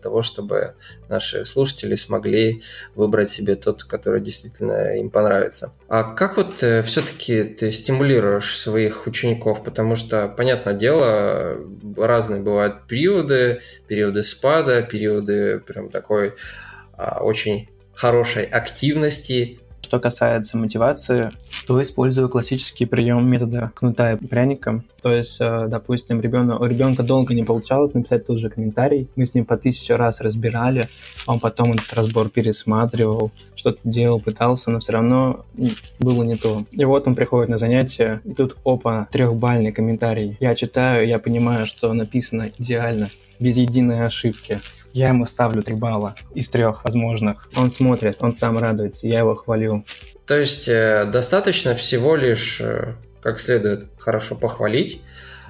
того, 0.06 0.22
чтобы 0.22 0.76
наши 1.10 1.46
слушатели 1.46 1.96
смогли 1.96 2.62
выбрать 2.94 3.32
себе 3.32 3.56
тот, 3.56 3.84
который 3.84 4.22
действительно 4.22 4.96
им 4.96 5.10
понравится. 5.10 5.74
А 5.88 6.04
как 6.04 6.38
вот 6.38 6.62
э, 6.62 6.84
все-таки 6.84 7.44
ты 7.44 7.72
стимулируешь 7.72 8.56
своих 8.56 9.08
учеников? 9.08 9.64
Потому 9.64 9.96
что, 9.96 10.28
понятное 10.28 10.76
дело, 10.76 11.58
разные 11.98 12.40
бывают 12.40 12.86
периоды, 12.88 13.62
периоды 13.88 14.22
спада, 14.22 14.84
периоды 14.84 15.60
прям 15.60 15.90
такой 15.90 16.36
а, 16.94 17.24
очень 17.24 17.68
хорошей 17.96 18.44
активности, 18.44 19.60
что 19.86 20.00
касается 20.00 20.58
мотивации, 20.58 21.32
то 21.68 21.82
использую 21.82 22.28
классический 22.28 22.86
прием 22.86 23.30
метода 23.30 23.72
кнута 23.76 24.14
и 24.14 24.18
пряника. 24.18 24.84
То 25.00 25.14
есть, 25.14 25.40
э, 25.40 25.68
допустим, 25.68 26.22
ребенок, 26.22 26.60
у 26.60 26.66
ребенка 26.66 27.04
долго 27.04 27.36
не 27.36 27.44
получалось 27.44 27.94
написать 27.94 28.26
тот 28.26 28.40
же 28.40 28.50
комментарий. 28.50 29.08
Мы 29.16 29.28
с 29.28 29.36
ним 29.36 29.46
по 29.46 29.58
тысячу 29.58 29.96
раз 29.96 30.22
разбирали, 30.22 30.90
он 31.28 31.40
потом 31.40 31.74
этот 31.74 31.94
разбор 31.94 32.30
пересматривал, 32.30 33.32
что-то 33.54 33.82
делал, 33.84 34.20
пытался, 34.20 34.72
но 34.72 34.80
все 34.80 34.94
равно 34.94 35.46
было 36.00 36.24
не 36.24 36.36
то. 36.36 36.66
И 36.72 36.84
вот 36.84 37.08
он 37.08 37.16
приходит 37.16 37.50
на 37.50 37.60
занятие, 37.60 38.22
и 38.26 38.34
тут 38.34 38.58
опа, 38.66 39.08
трехбальный 39.12 39.72
комментарий. 39.72 40.38
Я 40.40 40.56
читаю, 40.56 41.08
я 41.08 41.20
понимаю, 41.20 41.68
что 41.68 41.94
написано 41.94 42.50
идеально, 42.58 43.10
без 43.40 43.58
единой 43.58 44.04
ошибки. 44.04 44.60
Я 44.96 45.10
ему 45.10 45.26
ставлю 45.26 45.62
3 45.62 45.76
балла 45.76 46.16
из 46.34 46.48
трех 46.48 46.86
возможных. 46.86 47.50
Он 47.58 47.70
смотрит, 47.70 48.16
он 48.22 48.32
сам 48.32 48.58
радуется, 48.58 49.10
я 49.10 49.20
его 49.20 49.36
хвалю. 49.36 49.84
То 50.26 50.40
есть 50.40 50.70
э, 50.70 51.04
достаточно 51.12 51.76
всего 51.76 52.16
лишь 52.16 52.62
э, 52.62 52.94
как 53.22 53.42
следует 53.42 53.88
хорошо 53.98 54.36
похвалить. 54.36 55.02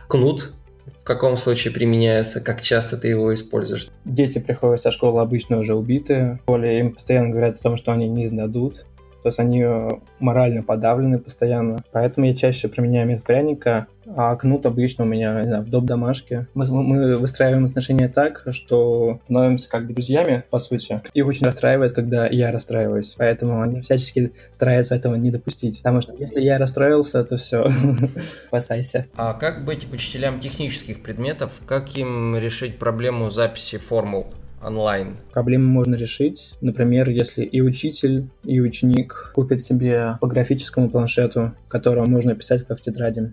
Кнут 0.07 0.51
в 0.99 1.03
каком 1.03 1.37
случае 1.37 1.71
применяется, 1.71 2.41
как 2.41 2.63
часто 2.63 2.97
ты 2.97 3.09
его 3.09 3.31
используешь? 3.35 3.89
Дети 4.03 4.39
приходят 4.39 4.81
со 4.81 4.89
школы 4.89 5.21
обычно 5.21 5.59
уже 5.59 5.75
убитые. 5.75 6.39
Школе 6.41 6.79
им 6.79 6.93
постоянно 6.93 7.29
говорят 7.29 7.57
о 7.57 7.61
том, 7.61 7.77
что 7.77 7.91
они 7.91 8.07
не 8.07 8.25
сдадут. 8.25 8.87
То 9.21 9.29
есть 9.29 9.37
они 9.37 9.61
э, 9.61 9.89
морально 10.17 10.63
подавлены 10.63 11.19
постоянно. 11.19 11.83
Поэтому 11.91 12.25
я 12.25 12.33
чаще 12.33 12.67
применяю 12.67 13.07
метод 13.07 13.25
пряника, 13.25 13.85
а 14.15 14.35
кнут 14.35 14.65
обычно 14.65 15.03
у 15.03 15.07
меня 15.07 15.41
не 15.41 15.47
знаю, 15.47 15.63
в 15.63 15.69
доп. 15.69 15.85
домашке. 15.85 16.47
Мы, 16.53 16.65
мы 16.65 17.15
выстраиваем 17.17 17.65
отношения 17.65 18.07
так, 18.07 18.45
что 18.49 19.19
становимся 19.23 19.69
как 19.69 19.87
бы 19.87 19.93
друзьями, 19.93 20.43
по 20.49 20.59
сути. 20.59 21.01
Их 21.13 21.25
очень 21.25 21.45
расстраивает, 21.45 21.93
когда 21.93 22.27
я 22.27 22.51
расстраиваюсь. 22.51 23.15
Поэтому 23.17 23.61
они 23.61 23.81
всячески 23.81 24.33
стараются 24.51 24.95
этого 24.95 25.15
не 25.15 25.31
допустить. 25.31 25.77
Потому 25.79 26.01
что 26.01 26.13
если 26.15 26.41
я 26.41 26.57
расстроился, 26.57 27.23
то 27.23 27.37
все, 27.37 27.67
спасайся. 28.47 29.07
А 29.15 29.33
как 29.33 29.65
быть 29.65 29.91
учителям 29.91 30.39
технических 30.39 31.01
предметов? 31.03 31.61
Как 31.65 31.95
им 31.97 32.35
решить 32.37 32.79
проблему 32.79 33.29
записи 33.29 33.77
формул? 33.77 34.27
онлайн? 34.65 35.17
Проблему 35.31 35.67
можно 35.67 35.95
решить. 35.95 36.55
Например, 36.61 37.09
если 37.09 37.43
и 37.43 37.61
учитель, 37.61 38.29
и 38.43 38.59
ученик 38.59 39.31
купят 39.35 39.61
себе 39.61 40.17
по 40.19 40.27
графическому 40.27 40.89
планшету, 40.89 41.53
которого 41.67 42.05
можно 42.05 42.35
писать 42.35 42.65
как 42.65 42.79
в 42.79 42.81
тетради. 42.81 43.31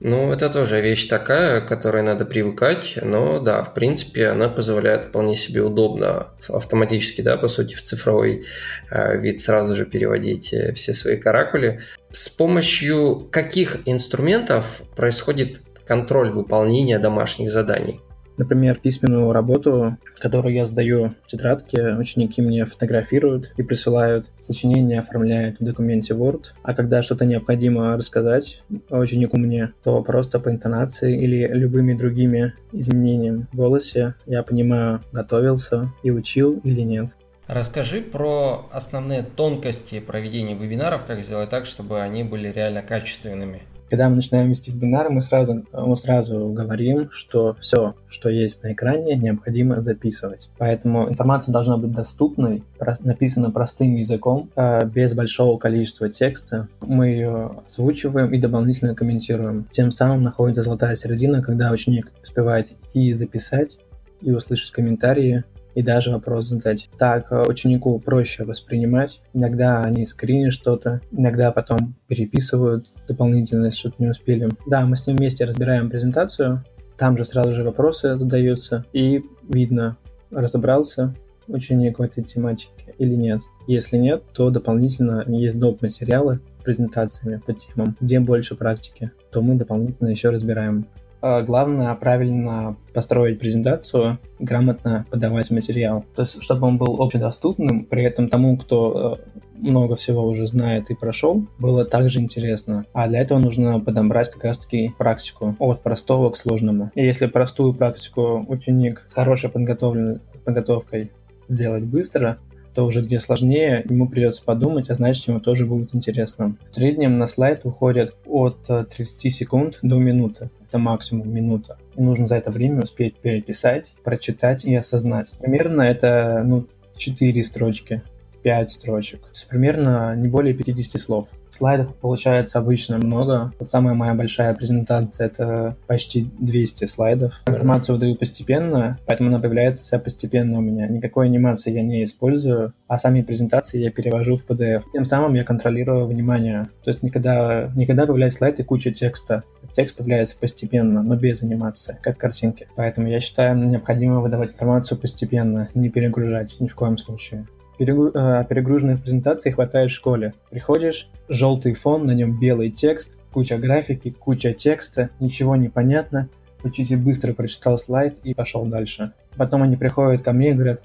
Ну, 0.00 0.30
это 0.32 0.48
тоже 0.48 0.80
вещь 0.80 1.08
такая, 1.08 1.60
к 1.60 1.66
которой 1.66 2.02
надо 2.02 2.24
привыкать, 2.24 2.98
но 3.02 3.40
да, 3.40 3.64
в 3.64 3.74
принципе, 3.74 4.28
она 4.28 4.48
позволяет 4.48 5.06
вполне 5.06 5.34
себе 5.34 5.62
удобно 5.62 6.28
автоматически, 6.48 7.20
да, 7.20 7.36
по 7.36 7.48
сути, 7.48 7.74
в 7.74 7.82
цифровой 7.82 8.46
э, 8.90 9.18
вид 9.18 9.40
сразу 9.40 9.74
же 9.74 9.86
переводить 9.86 10.52
э, 10.52 10.72
все 10.74 10.94
свои 10.94 11.16
каракули. 11.16 11.80
С 12.12 12.28
помощью 12.28 13.26
каких 13.32 13.78
инструментов 13.86 14.82
происходит 14.94 15.60
контроль 15.84 16.30
выполнения 16.30 17.00
домашних 17.00 17.50
заданий? 17.50 18.00
Например, 18.38 18.78
письменную 18.78 19.32
работу, 19.32 19.98
которую 20.18 20.54
я 20.54 20.64
сдаю 20.64 21.14
в 21.24 21.26
тетрадке, 21.26 21.94
ученики 21.96 22.40
мне 22.40 22.64
фотографируют 22.64 23.52
и 23.56 23.62
присылают. 23.62 24.30
Сочинение 24.38 25.00
оформляют 25.00 25.58
в 25.58 25.64
документе 25.64 26.14
Word. 26.14 26.52
А 26.62 26.72
когда 26.72 27.02
что-то 27.02 27.26
необходимо 27.26 27.96
рассказать 27.96 28.62
ученику 28.88 29.36
мне, 29.36 29.72
то 29.82 30.02
просто 30.02 30.38
по 30.40 30.48
интонации 30.48 31.20
или 31.20 31.46
любыми 31.48 31.94
другими 31.94 32.54
изменениями 32.72 33.46
в 33.52 33.56
голосе 33.56 34.14
я 34.26 34.42
понимаю, 34.42 35.02
готовился 35.12 35.92
и 36.02 36.10
учил 36.10 36.60
или 36.62 36.82
нет. 36.82 37.16
Расскажи 37.48 38.02
про 38.02 38.68
основные 38.70 39.22
тонкости 39.22 40.00
проведения 40.00 40.54
вебинаров, 40.54 41.06
как 41.06 41.22
сделать 41.22 41.48
так, 41.48 41.64
чтобы 41.64 42.02
они 42.02 42.22
были 42.22 42.48
реально 42.48 42.82
качественными. 42.82 43.62
Когда 43.90 44.08
мы 44.08 44.16
начинаем 44.16 44.48
вести 44.48 44.70
вебинары, 44.70 45.10
мы 45.10 45.20
сразу, 45.20 45.64
мы 45.72 45.96
сразу 45.96 46.48
говорим, 46.48 47.10
что 47.10 47.56
все, 47.60 47.94
что 48.08 48.28
есть 48.28 48.62
на 48.62 48.72
экране, 48.72 49.16
необходимо 49.16 49.82
записывать. 49.82 50.50
Поэтому 50.58 51.08
информация 51.08 51.52
должна 51.52 51.76
быть 51.76 51.92
доступной, 51.92 52.64
написана 53.00 53.50
простым 53.50 53.96
языком, 53.96 54.50
э, 54.56 54.84
без 54.86 55.14
большого 55.14 55.58
количества 55.58 56.08
текста. 56.08 56.68
Мы 56.80 57.08
ее 57.08 57.62
озвучиваем 57.66 58.32
и 58.32 58.38
дополнительно 58.38 58.94
комментируем. 58.94 59.66
Тем 59.70 59.90
самым 59.90 60.22
находится 60.22 60.62
золотая 60.62 60.94
середина, 60.96 61.42
когда 61.42 61.70
ученик 61.70 62.12
успевает 62.22 62.72
и 62.94 63.12
записать, 63.12 63.78
и 64.20 64.32
услышать 64.32 64.72
комментарии, 64.72 65.44
и 65.78 65.82
даже 65.82 66.10
вопрос 66.10 66.48
задать. 66.48 66.90
Так 66.98 67.30
э, 67.30 67.44
ученику 67.46 68.00
проще 68.00 68.44
воспринимать. 68.44 69.22
Иногда 69.32 69.84
они 69.84 70.06
скринят 70.06 70.52
что-то, 70.52 71.00
иногда 71.12 71.52
потом 71.52 71.94
переписывают 72.08 72.92
дополнительно, 73.06 73.66
если 73.66 73.78
что-то 73.78 74.02
не 74.02 74.08
успели. 74.08 74.48
Да, 74.66 74.84
мы 74.84 74.96
с 74.96 75.06
ним 75.06 75.18
вместе 75.18 75.44
разбираем 75.44 75.88
презентацию, 75.88 76.64
там 76.96 77.16
же 77.16 77.24
сразу 77.24 77.52
же 77.52 77.62
вопросы 77.62 78.16
задаются, 78.16 78.86
и 78.92 79.22
видно, 79.48 79.96
разобрался 80.32 81.14
ученик 81.46 82.00
в 82.00 82.02
этой 82.02 82.24
тематике 82.24 82.92
или 82.98 83.14
нет. 83.14 83.42
Если 83.68 83.98
нет, 83.98 84.24
то 84.32 84.50
дополнительно 84.50 85.24
есть 85.28 85.60
доп. 85.60 85.80
материалы 85.80 86.40
презентациями 86.64 87.40
по 87.46 87.52
темам, 87.52 87.96
где 88.00 88.18
больше 88.18 88.56
практики, 88.56 89.12
то 89.30 89.42
мы 89.42 89.54
дополнительно 89.54 90.08
еще 90.08 90.30
разбираем. 90.30 90.86
А, 91.20 91.42
главное 91.42 91.94
правильно 91.96 92.76
построить 92.94 93.40
презентацию, 93.40 94.18
грамотно 94.38 95.06
подавать 95.10 95.50
материал. 95.50 96.04
То 96.14 96.22
есть, 96.22 96.42
чтобы 96.42 96.66
он 96.66 96.78
был 96.78 97.02
общедоступным, 97.02 97.84
при 97.84 98.04
этом 98.04 98.28
тому, 98.28 98.56
кто 98.56 99.18
э, 99.24 99.38
много 99.56 99.96
всего 99.96 100.24
уже 100.26 100.46
знает 100.46 100.90
и 100.90 100.94
прошел, 100.94 101.44
было 101.58 101.84
также 101.84 102.20
интересно. 102.20 102.86
А 102.92 103.08
для 103.08 103.20
этого 103.20 103.38
нужно 103.38 103.80
подобрать 103.80 104.30
как 104.30 104.44
раз-таки 104.44 104.92
практику 104.96 105.56
от 105.58 105.82
простого 105.82 106.30
к 106.30 106.36
сложному. 106.36 106.92
И 106.94 107.04
если 107.04 107.26
простую 107.26 107.74
практику 107.74 108.44
ученик 108.48 109.04
с 109.08 109.14
хорошей 109.14 109.50
подготовкой 109.50 111.10
сделать 111.48 111.84
быстро, 111.84 112.38
то 112.74 112.84
уже 112.84 113.02
где 113.02 113.18
сложнее, 113.18 113.84
ему 113.88 114.08
придется 114.08 114.44
подумать, 114.44 114.88
а 114.88 114.94
значит 114.94 115.26
ему 115.26 115.40
тоже 115.40 115.66
будет 115.66 115.96
интересно. 115.96 116.56
В 116.70 116.74
среднем 116.76 117.18
на 117.18 117.26
слайд 117.26 117.62
уходит 117.64 118.14
от 118.24 118.62
30 118.62 119.26
э, 119.26 119.30
секунд 119.30 119.78
до 119.82 119.96
минуты 119.96 120.50
это 120.68 120.78
максимум 120.78 121.32
минута. 121.32 121.78
И 121.96 122.02
нужно 122.02 122.26
за 122.26 122.36
это 122.36 122.50
время 122.50 122.82
успеть 122.82 123.16
переписать, 123.16 123.94
прочитать 124.04 124.64
и 124.64 124.74
осознать. 124.74 125.32
Примерно 125.38 125.82
это 125.82 126.42
ну, 126.44 126.66
4 126.96 127.42
строчки, 127.44 128.02
5 128.42 128.70
строчек. 128.70 129.20
Примерно 129.48 130.14
не 130.14 130.28
более 130.28 130.54
50 130.54 131.00
слов. 131.00 131.28
Слайдов 131.58 131.92
получается 131.96 132.60
обычно 132.60 132.98
много. 132.98 133.52
Вот 133.58 133.68
самая 133.68 133.94
моя 133.94 134.14
большая 134.14 134.54
презентация— 134.54 135.26
это 135.28 135.76
почти 135.88 136.30
200 136.38 136.84
слайдов. 136.84 137.40
Информацию 137.48 137.96
выдаю 137.96 138.14
постепенно, 138.14 138.96
поэтому 139.06 139.28
она 139.28 139.40
появляется 139.40 139.82
вся 139.82 139.98
постепенно 139.98 140.58
у 140.58 140.60
меня. 140.60 140.86
Никакой 140.86 141.26
анимации 141.26 141.72
я 141.72 141.82
не 141.82 142.04
использую, 142.04 142.74
а 142.86 142.96
сами 142.96 143.22
презентации 143.22 143.80
я 143.80 143.90
перевожу 143.90 144.36
в 144.36 144.48
PDF. 144.48 144.84
Тем 144.92 145.04
самым 145.04 145.34
я 145.34 145.42
контролирую 145.42 146.06
внимание. 146.06 146.68
То 146.84 146.90
есть 146.90 147.02
никогда, 147.02 147.72
никогда 147.74 148.06
появляется 148.06 148.38
слайд 148.38 148.60
и 148.60 148.62
куча 148.62 148.92
текста. 148.92 149.42
Текст 149.72 149.96
появляется 149.96 150.36
постепенно, 150.38 151.02
но 151.02 151.16
без 151.16 151.42
анимации, 151.42 151.98
как 152.00 152.18
картинки. 152.18 152.68
Поэтому 152.76 153.08
я 153.08 153.18
считаю, 153.18 153.56
необходимо 153.56 154.20
выдавать 154.20 154.52
информацию 154.52 154.96
постепенно, 154.96 155.68
не 155.74 155.88
перегружать 155.88 156.56
ни 156.60 156.68
в 156.68 156.76
коем 156.76 156.98
случае. 156.98 157.46
Перегру... 157.78 158.10
Э, 158.12 158.44
перегруженных 158.48 159.02
презентаций 159.02 159.52
хватает 159.52 159.90
в 159.90 159.94
школе. 159.94 160.34
Приходишь, 160.50 161.08
желтый 161.28 161.74
фон, 161.74 162.04
на 162.04 162.12
нем 162.12 162.38
белый 162.38 162.70
текст, 162.70 163.18
куча 163.32 163.56
графики, 163.56 164.10
куча 164.10 164.52
текста, 164.52 165.10
ничего 165.20 165.56
не 165.56 165.68
понятно. 165.68 166.28
Учитель 166.64 166.96
быстро 166.96 167.32
прочитал 167.32 167.78
слайд 167.78 168.16
и 168.24 168.34
пошел 168.34 168.64
дальше. 168.64 169.12
Потом 169.36 169.62
они 169.62 169.76
приходят 169.76 170.22
ко 170.22 170.32
мне 170.32 170.50
и 170.50 170.54
говорят, 170.54 170.82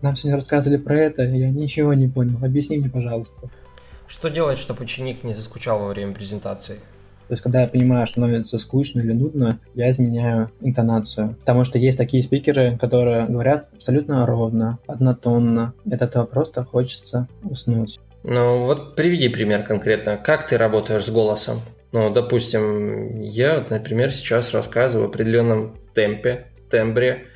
нам 0.00 0.14
сегодня 0.14 0.36
рассказывали 0.36 0.78
про 0.78 0.96
это, 0.96 1.24
я 1.24 1.50
ничего 1.50 1.92
не 1.92 2.06
понял, 2.06 2.38
объясни 2.42 2.78
мне, 2.78 2.88
пожалуйста. 2.88 3.50
Что 4.06 4.28
делать, 4.30 4.58
чтобы 4.58 4.84
ученик 4.84 5.24
не 5.24 5.34
заскучал 5.34 5.80
во 5.80 5.88
время 5.88 6.14
презентации? 6.14 6.78
То 7.28 7.34
есть, 7.34 7.42
когда 7.42 7.60
я 7.60 7.68
понимаю, 7.68 8.06
что 8.06 8.14
становится 8.14 8.58
скучно 8.58 9.00
или 9.00 9.12
нудно, 9.12 9.60
я 9.74 9.90
изменяю 9.90 10.50
интонацию. 10.60 11.36
Потому 11.40 11.62
что 11.64 11.78
есть 11.78 11.98
такие 11.98 12.22
спикеры, 12.22 12.76
которые 12.78 13.26
говорят 13.26 13.68
абсолютно 13.74 14.26
ровно, 14.26 14.78
однотонно. 14.86 15.74
От 15.90 16.02
этого 16.02 16.24
просто 16.24 16.64
хочется 16.64 17.28
уснуть. 17.42 18.00
Ну 18.24 18.64
вот 18.64 18.96
приведи 18.96 19.28
пример 19.28 19.62
конкретно. 19.62 20.16
Как 20.16 20.46
ты 20.46 20.56
работаешь 20.56 21.04
с 21.04 21.10
голосом? 21.10 21.60
Ну, 21.92 22.10
допустим, 22.12 23.20
я, 23.20 23.64
например, 23.68 24.10
сейчас 24.10 24.52
рассказываю 24.52 25.06
в 25.06 25.10
определенном 25.10 25.76
темпе, 25.94 26.46
тембре, 26.70 27.26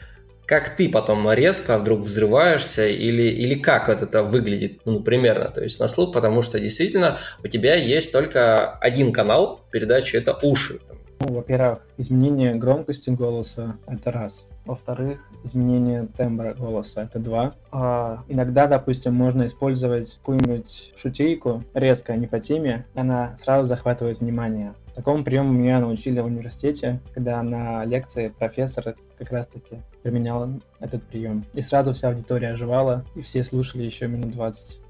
как 0.47 0.77
ты 0.77 0.89
потом 0.89 1.31
резко 1.33 1.79
вдруг 1.79 2.01
взрываешься 2.01 2.87
или, 2.87 3.23
или 3.23 3.55
как 3.55 3.89
вот 3.89 4.03
это 4.03 4.23
выглядит, 4.23 4.81
ну, 4.85 5.01
примерно, 5.01 5.47
то 5.47 5.63
есть 5.63 5.81
на 5.81 5.89
слух, 5.89 6.13
потому 6.13 6.43
что 6.43 6.59
действительно 6.61 7.19
у 7.43 7.49
тебя 7.49 7.75
есть 7.75 8.13
только 8.13 8.73
один 8.73 9.13
канал 9.13 9.61
передачи, 9.71 10.17
это 10.17 10.39
уши. 10.43 10.81
Ну, 11.21 11.35
во-первых, 11.35 11.87
изменение 11.99 12.57
громкости 12.57 13.11
голоса– 13.11 13.77
это 13.87 14.11
раз. 14.11 14.45
Во-вторых, 14.65 15.21
изменение 15.45 16.09
тембра 16.17 16.53
голоса– 16.53 17.03
это 17.05 17.21
два. 17.21 17.55
А 17.71 18.25
иногда, 18.27 18.67
допустим, 18.67 19.15
можно 19.15 19.47
использовать 19.47 20.17
какую-нибудь 20.17 20.93
шутейку 20.97 21.63
резко, 21.75 22.17
не 22.17 22.27
по 22.27 22.41
теме, 22.41 22.87
она 22.95 23.37
сразу 23.37 23.67
захватывает 23.67 24.19
внимание. 24.19 24.75
Такому 24.95 25.25
приему 25.25 25.53
меня 25.53 25.81
научили 25.81 26.21
в 26.21 26.27
университете, 26.27 27.01
когда 27.15 27.43
на 27.43 27.85
лекции 27.85 28.29
профессор 28.29 28.95
как 29.19 29.31
раз-таки 29.31 29.81
применял 30.03 30.61
этот 30.81 31.03
прием. 31.05 31.47
И 31.55 31.61
сразу 31.63 31.95
вся 31.95 32.09
аудитория 32.09 32.51
оживала, 32.51 33.05
и 33.15 33.23
все 33.23 33.43
слушали 33.43 33.85
еще 33.85 34.07
минут 34.07 34.33
20. 34.33 34.81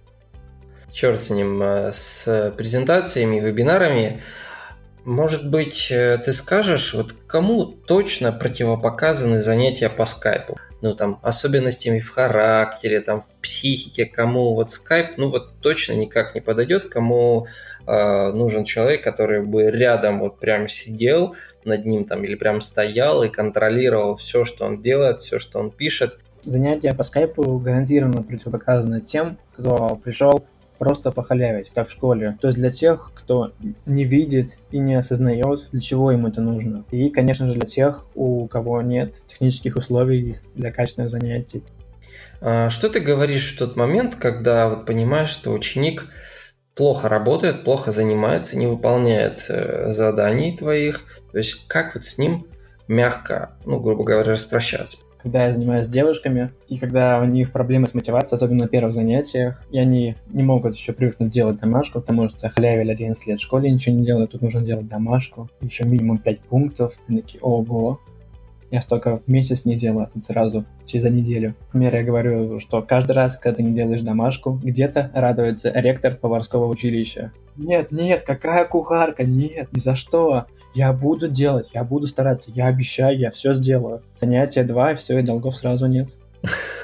Черт 0.90 1.21
с 1.21 1.30
ним, 1.30 1.62
э, 1.62 1.92
с 1.92 2.52
презентациями, 2.56 3.40
вебинарами. 3.40 4.21
Может 5.04 5.49
быть, 5.49 5.88
э, 5.90 6.18
ты 6.18 6.32
скажешь, 6.32 6.94
вот 6.94 7.14
кому 7.26 7.64
точно 7.64 8.32
противопоказаны 8.32 9.40
занятия 9.40 9.88
по 9.88 10.04
скайпу? 10.04 10.59
Ну, 10.82 10.94
там, 10.94 11.18
особенностями 11.22 12.00
в 12.00 12.10
характере, 12.10 13.00
там, 13.00 13.22
в 13.22 13.34
психике, 13.40 14.04
кому 14.04 14.54
вот 14.54 14.70
скайп, 14.70 15.16
ну, 15.16 15.28
вот 15.28 15.60
точно 15.60 15.94
никак 15.94 16.34
не 16.34 16.40
подойдет, 16.40 16.86
кому 16.86 17.46
э, 17.86 18.32
нужен 18.32 18.64
человек, 18.64 19.02
который 19.02 19.42
бы 19.42 19.70
рядом 19.70 20.18
вот 20.18 20.40
прям 20.40 20.68
сидел 20.68 21.34
над 21.64 21.86
ним 21.86 22.04
там 22.04 22.24
или 22.24 22.34
прям 22.34 22.60
стоял 22.60 23.22
и 23.22 23.28
контролировал 23.28 24.16
все, 24.16 24.44
что 24.44 24.66
он 24.66 24.82
делает, 24.82 25.22
все, 25.22 25.38
что 25.38 25.60
он 25.60 25.70
пишет. 25.70 26.18
Занятия 26.44 26.92
по 26.92 27.04
скайпу 27.04 27.58
гарантированно 27.58 28.22
противопоказаны 28.24 29.00
тем, 29.00 29.38
кто 29.54 30.00
пришел 30.02 30.45
просто 30.78 31.13
похалявить, 31.13 31.71
как 31.75 31.89
в 31.89 31.93
школе. 31.93 32.39
То 32.41 32.49
есть 32.49 32.58
для 32.58 32.71
тех, 32.71 33.13
кто 33.15 33.52
не 33.87 34.04
видит 34.04 34.58
и 34.71 34.78
не 34.78 34.95
осознает, 34.95 35.69
для 35.71 35.80
чего 35.80 36.11
ему 36.11 36.28
это 36.28 36.41
нужно. 36.41 36.85
И, 36.91 37.08
конечно 37.11 37.47
же, 37.47 37.54
для 37.54 37.67
тех, 37.67 38.04
у 38.15 38.47
кого 38.49 38.82
нет 38.82 39.23
технических 39.26 39.76
условий 39.76 40.39
для 40.54 40.73
качественных 40.73 41.11
занятий. 41.11 41.63
А 42.41 42.71
что 42.71 42.89
ты 42.89 43.00
говоришь 43.00 43.54
в 43.54 43.58
тот 43.58 43.76
момент, 43.76 44.17
когда 44.17 44.69
вот 44.69 44.87
понимаешь, 44.87 45.30
что 45.30 45.52
ученик 45.52 46.06
плохо 46.75 47.08
работает, 47.08 47.65
плохо 47.65 47.93
занимается, 47.93 48.58
не 48.58 48.67
выполняет 48.67 49.47
э, 49.49 49.93
заданий 49.93 50.56
твоих. 50.56 51.02
То 51.30 51.39
есть 51.39 51.67
как 51.69 51.95
вот 51.95 52.04
с 52.04 52.19
ним 52.19 52.47
мягко, 52.89 53.52
ну, 53.65 53.78
грубо 53.78 54.04
говоря, 54.04 54.32
распрощаться? 54.32 54.99
Когда 55.23 55.47
я 55.47 55.52
занимаюсь 55.52 55.87
девушками, 55.87 56.52
и 56.69 56.78
когда 56.78 57.21
у 57.21 57.25
них 57.25 57.52
проблемы 57.52 57.87
с 57.87 57.95
мотивацией, 57.95 58.37
особенно 58.37 58.65
на 58.65 58.69
первых 58.69 58.95
занятиях, 58.95 59.65
и 59.71 59.78
они 59.78 60.17
не 60.28 60.43
могут 60.43 60.75
еще 60.75 60.93
привыкнуть 60.93 61.30
делать 61.30 61.61
домашку, 61.61 62.00
потому 62.00 62.28
что 62.28 62.49
халявили 62.49 62.91
11 62.91 63.26
лет 63.28 63.39
в 63.39 63.43
школе, 63.43 63.71
ничего 63.71 63.95
не 63.95 64.04
делают, 64.04 64.32
тут 64.32 64.43
нужно 64.43 64.63
делать 64.63 64.89
домашку, 64.89 65.49
еще 65.61 65.85
минимум 65.85 66.19
5 66.19 66.41
пунктов. 66.41 66.95
Они 67.08 67.21
такие, 67.21 67.41
ого, 67.41 68.00
я 68.73 68.80
столько 68.80 69.19
в 69.19 69.28
месяц 69.28 69.67
не 69.67 69.76
делаю, 69.76 70.06
а 70.06 70.11
тут 70.13 70.25
сразу 70.25 70.65
через 70.87 71.04
неделю. 71.04 71.54
Например, 71.67 71.95
я 71.95 72.02
говорю, 72.02 72.58
что 72.58 72.80
каждый 72.80 73.13
раз, 73.13 73.37
когда 73.37 73.56
ты 73.56 73.63
не 73.63 73.73
делаешь 73.73 74.00
домашку, 74.00 74.58
где-то 74.63 75.11
радуется 75.15 75.71
ректор 75.75 76.17
поварского 76.17 76.67
училища. 76.67 77.32
Нет, 77.56 77.93
нет, 77.93 78.23
какая 78.23 78.65
кухарка, 78.65 79.25
нет, 79.25 79.69
ни 79.73 79.78
за 79.78 79.95
что. 79.95 80.47
Я 80.75 80.95
буду 80.95 81.28
делать, 81.28 81.69
я 81.75 81.85
буду 81.85 82.06
стараться, 82.06 82.50
я 82.54 82.67
обещаю, 82.67 83.19
я 83.19 83.28
все 83.28 83.52
сделаю. 83.52 84.02
Занятие 84.15 84.65
два, 84.65 84.93
и 84.93 84.95
все, 84.95 85.19
и 85.19 85.23
долгов 85.23 85.54
сразу 85.54 85.87
нет. 85.87 86.15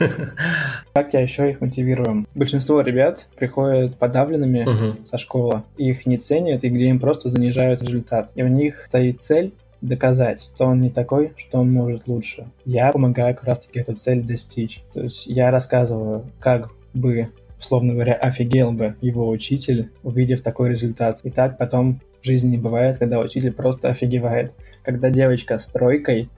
Как 0.92 1.14
я 1.14 1.20
еще 1.20 1.50
их 1.50 1.62
мотивирую? 1.62 2.26
Большинство 2.34 2.82
ребят 2.82 3.28
приходят 3.34 3.96
подавленными 3.96 4.66
uh-huh. 4.68 5.06
со 5.06 5.16
школы, 5.16 5.62
их 5.78 6.04
не 6.04 6.18
ценят, 6.18 6.64
и 6.64 6.68
где 6.68 6.86
им 6.86 7.00
просто 7.00 7.30
занижают 7.30 7.80
результат. 7.80 8.30
И 8.34 8.42
у 8.42 8.48
них 8.48 8.84
стоит 8.86 9.22
цель 9.22 9.54
доказать, 9.80 10.50
что 10.54 10.66
он 10.66 10.80
не 10.80 10.90
такой, 10.90 11.32
что 11.36 11.58
он 11.60 11.72
может 11.72 12.06
лучше. 12.06 12.50
Я 12.64 12.92
помогаю 12.92 13.34
как 13.34 13.44
раз-таки 13.44 13.80
эту 13.80 13.94
цель 13.94 14.22
достичь. 14.22 14.82
То 14.92 15.02
есть 15.02 15.26
я 15.26 15.50
рассказываю, 15.50 16.30
как 16.40 16.70
бы, 16.94 17.28
условно 17.58 17.92
говоря, 17.92 18.14
офигел 18.14 18.72
бы 18.72 18.96
его 19.00 19.28
учитель, 19.28 19.90
увидев 20.02 20.42
такой 20.42 20.70
результат. 20.70 21.20
И 21.22 21.30
так 21.30 21.58
потом 21.58 22.00
в 22.22 22.26
жизни 22.26 22.50
не 22.50 22.58
бывает, 22.58 22.98
когда 22.98 23.20
учитель 23.20 23.52
просто 23.52 23.88
офигевает. 23.88 24.52
Когда 24.82 25.10
девочка 25.10 25.58
с 25.58 25.68
тройкой, 25.68 26.28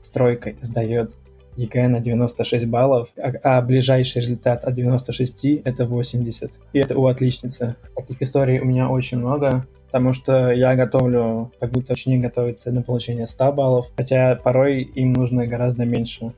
с 0.00 0.10
тройкой 0.10 0.56
сдает 0.60 1.16
ЕГЭ 1.56 1.88
на 1.88 2.00
96 2.00 2.66
баллов, 2.66 3.08
а, 3.18 3.32
а 3.42 3.62
ближайший 3.62 4.18
результат 4.18 4.64
от 4.64 4.74
96 4.74 5.62
это 5.64 5.86
80. 5.86 6.58
И 6.72 6.78
это 6.78 6.98
у 6.98 7.06
отличницы. 7.06 7.76
Таких 7.96 8.22
историй 8.22 8.60
у 8.60 8.64
меня 8.64 8.88
очень 8.88 9.18
много 9.18 9.66
потому 9.90 10.12
что 10.12 10.52
я 10.52 10.76
готовлю, 10.76 11.50
как 11.58 11.72
будто 11.72 11.94
ученик 11.94 12.22
готовится 12.22 12.70
на 12.70 12.80
получение 12.80 13.26
100 13.26 13.52
баллов, 13.52 13.88
хотя 13.96 14.36
порой 14.36 14.82
им 14.82 15.12
нужно 15.12 15.48
гораздо 15.48 15.84
меньше. 15.84 16.32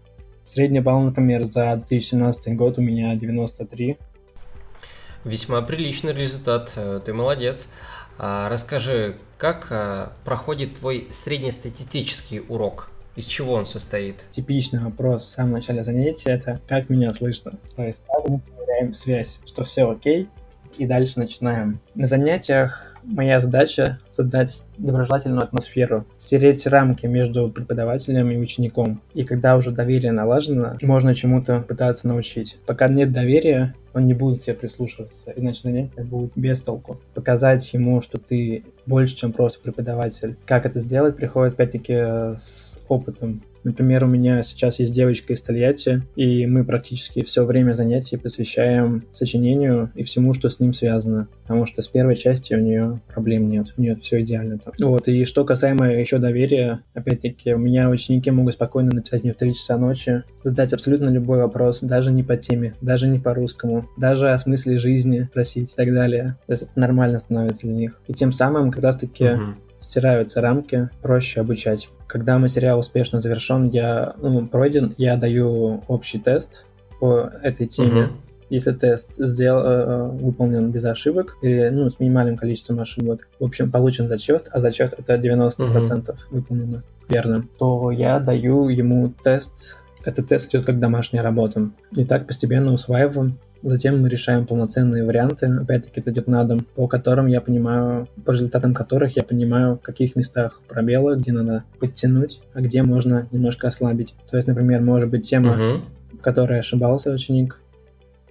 Средний 0.46 0.80
балл, 0.80 1.02
например, 1.02 1.44
за 1.44 1.76
2017 1.76 2.56
год 2.56 2.78
у 2.78 2.80
меня 2.80 3.14
93. 3.14 3.98
Весьма 5.24 5.60
приличный 5.60 6.14
результат, 6.14 6.72
э, 6.76 7.00
ты 7.04 7.12
молодец. 7.12 7.68
А 8.16 8.48
расскажи, 8.48 9.18
как 9.36 9.66
а, 9.70 10.12
проходит 10.24 10.78
твой 10.78 11.08
среднестатистический 11.12 12.40
урок? 12.40 12.90
Из 13.16 13.26
чего 13.26 13.52
он 13.52 13.66
состоит? 13.66 14.24
Типичный 14.30 14.80
вопрос 14.80 15.24
в 15.24 15.28
самом 15.28 15.52
начале 15.52 15.82
занятия– 15.82 16.30
это 16.32 16.62
«как 16.66 16.88
меня 16.88 17.12
слышно?». 17.12 17.58
То 17.76 17.82
есть 17.82 18.04
сразу 18.06 18.28
мы 18.32 18.38
проверяем 18.38 18.94
связь, 18.94 19.42
что 19.44 19.64
все 19.64 19.90
окей, 19.90 20.28
и 20.78 20.86
дальше 20.86 21.18
начинаем. 21.18 21.80
На 21.94 22.06
занятиях 22.06 22.92
Моя 23.04 23.40
задача— 23.40 23.98
создать 24.10 24.62
доброжелательную 24.78 25.42
атмосферу, 25.42 26.06
стереть 26.18 26.66
рамки 26.66 27.06
между 27.06 27.50
преподавателем 27.50 28.30
и 28.30 28.36
учеником. 28.36 29.02
И 29.12 29.24
когда 29.24 29.56
уже 29.56 29.72
доверие 29.72 30.12
налажено, 30.12 30.76
можно 30.82 31.14
чему-то 31.14 31.60
пытаться 31.60 32.06
научить. 32.06 32.58
Пока 32.64 32.88
нет 32.88 33.12
доверия, 33.12 33.74
он 33.92 34.06
не 34.06 34.14
будет 34.14 34.42
тебе 34.42 34.54
прислушиваться, 34.54 35.32
иначе 35.34 35.62
занятия 35.62 36.04
будут 36.04 36.32
без 36.36 36.62
толку. 36.62 37.00
Показать 37.14 37.72
ему, 37.72 38.00
что 38.00 38.18
ты 38.18 38.64
больше, 38.86 39.16
чем 39.16 39.32
просто 39.32 39.60
преподаватель. 39.60 40.36
Как 40.46 40.64
это 40.64 40.78
сделать, 40.78 41.16
приходит 41.16 41.54
опять-таки 41.54 41.94
с 42.36 42.80
опытом. 42.88 43.42
Например, 43.64 44.04
у 44.04 44.08
меня 44.08 44.42
сейчас 44.42 44.78
есть 44.78 44.92
девочка 44.92 45.32
из 45.32 45.42
Тольятти, 45.42 46.02
и 46.16 46.46
мы 46.46 46.64
практически 46.64 47.22
все 47.22 47.44
время 47.44 47.74
занятий 47.74 48.16
посвящаем 48.16 49.04
сочинению 49.12 49.90
и 49.94 50.02
всему, 50.02 50.34
что 50.34 50.48
с 50.48 50.60
ним 50.60 50.72
связано. 50.72 51.28
Потому 51.42 51.66
что 51.66 51.82
с 51.82 51.88
первой 51.88 52.16
части 52.16 52.54
у 52.54 52.60
нее 52.60 53.00
проблем 53.12 53.50
нет, 53.50 53.74
у 53.76 53.80
нее 53.80 53.96
все 53.96 54.20
идеально 54.20 54.58
там. 54.58 54.74
Вот, 54.80 55.08
и 55.08 55.24
что 55.24 55.44
касаемо 55.44 55.92
еще 55.92 56.18
доверия, 56.18 56.82
опять-таки, 56.94 57.54
у 57.54 57.58
меня 57.58 57.88
ученики 57.88 58.30
могут 58.30 58.54
спокойно 58.54 58.92
написать 58.92 59.22
мне 59.22 59.32
в 59.32 59.36
3 59.36 59.54
часа 59.54 59.76
ночи, 59.76 60.22
задать 60.42 60.72
абсолютно 60.72 61.08
любой 61.08 61.38
вопрос, 61.38 61.80
даже 61.80 62.12
не 62.12 62.22
по 62.22 62.36
теме, 62.36 62.74
даже 62.80 63.08
не 63.08 63.18
по-русскому, 63.18 63.88
даже 63.96 64.30
о 64.30 64.38
смысле 64.38 64.78
жизни 64.78 65.28
просить 65.32 65.72
и 65.72 65.76
так 65.76 65.92
далее. 65.92 66.36
То 66.46 66.52
есть 66.52 66.64
это 66.64 66.80
нормально 66.80 67.18
становится 67.18 67.66
для 67.66 67.76
них. 67.76 68.00
И 68.08 68.12
тем 68.12 68.32
самым 68.32 68.70
как 68.70 68.82
раз-таки 68.82 69.24
uh-huh. 69.24 69.54
Стираются 69.82 70.40
рамки, 70.40 70.88
проще 71.02 71.40
обучать. 71.40 71.88
Когда 72.06 72.38
материал 72.38 72.78
успешно 72.78 73.20
завершен, 73.20 73.68
я 73.70 74.14
ну, 74.20 74.46
пройден, 74.46 74.94
я 74.98 75.16
даю 75.16 75.82
общий 75.88 76.18
тест 76.18 76.66
по 77.00 77.30
этой 77.42 77.66
теме. 77.66 78.02
Uh-huh. 78.02 78.12
Если 78.48 78.72
тест 78.72 79.14
сделал, 79.14 79.62
э, 79.64 80.08
выполнен 80.08 80.70
без 80.70 80.84
ошибок 80.84 81.38
или 81.42 81.70
ну, 81.72 81.88
с 81.88 81.98
минимальным 81.98 82.36
количеством 82.36 82.80
ошибок, 82.80 83.28
в 83.40 83.44
общем, 83.44 83.70
получен 83.70 84.08
зачет, 84.08 84.48
а 84.52 84.60
зачет 84.60 84.94
это 84.98 85.14
90% 85.14 85.58
uh-huh. 85.58 86.16
выполнено 86.30 86.82
верно, 87.08 87.46
то 87.58 87.90
я 87.90 88.18
даю 88.20 88.68
ему 88.68 89.12
тест. 89.22 89.78
Этот 90.04 90.28
тест 90.28 90.50
идет 90.50 90.64
как 90.64 90.78
домашняя 90.78 91.22
работа. 91.22 91.70
И 91.96 92.04
так 92.04 92.26
постепенно 92.26 92.72
усваиваем 92.72 93.38
Затем 93.62 94.02
мы 94.02 94.08
решаем 94.08 94.46
полноценные 94.46 95.04
варианты, 95.04 95.46
опять-таки 95.46 96.00
это 96.00 96.10
идет 96.10 96.26
на 96.26 96.42
дом, 96.44 96.66
по 96.74 96.88
которым 96.88 97.28
я 97.28 97.40
понимаю, 97.40 98.08
по 98.24 98.32
результатам 98.32 98.74
которых 98.74 99.16
я 99.16 99.22
понимаю, 99.22 99.76
в 99.76 99.80
каких 99.80 100.16
местах 100.16 100.60
пробелы, 100.68 101.16
где 101.16 101.32
надо 101.32 101.64
подтянуть, 101.78 102.40
а 102.54 102.60
где 102.60 102.82
можно 102.82 103.26
немножко 103.30 103.68
ослабить. 103.68 104.14
То 104.30 104.36
есть, 104.36 104.48
например, 104.48 104.80
может 104.80 105.08
быть 105.08 105.28
тема, 105.28 105.54
uh-huh. 105.56 106.18
в 106.18 106.22
которой 106.22 106.58
ошибался 106.58 107.12
ученик, 107.12 107.60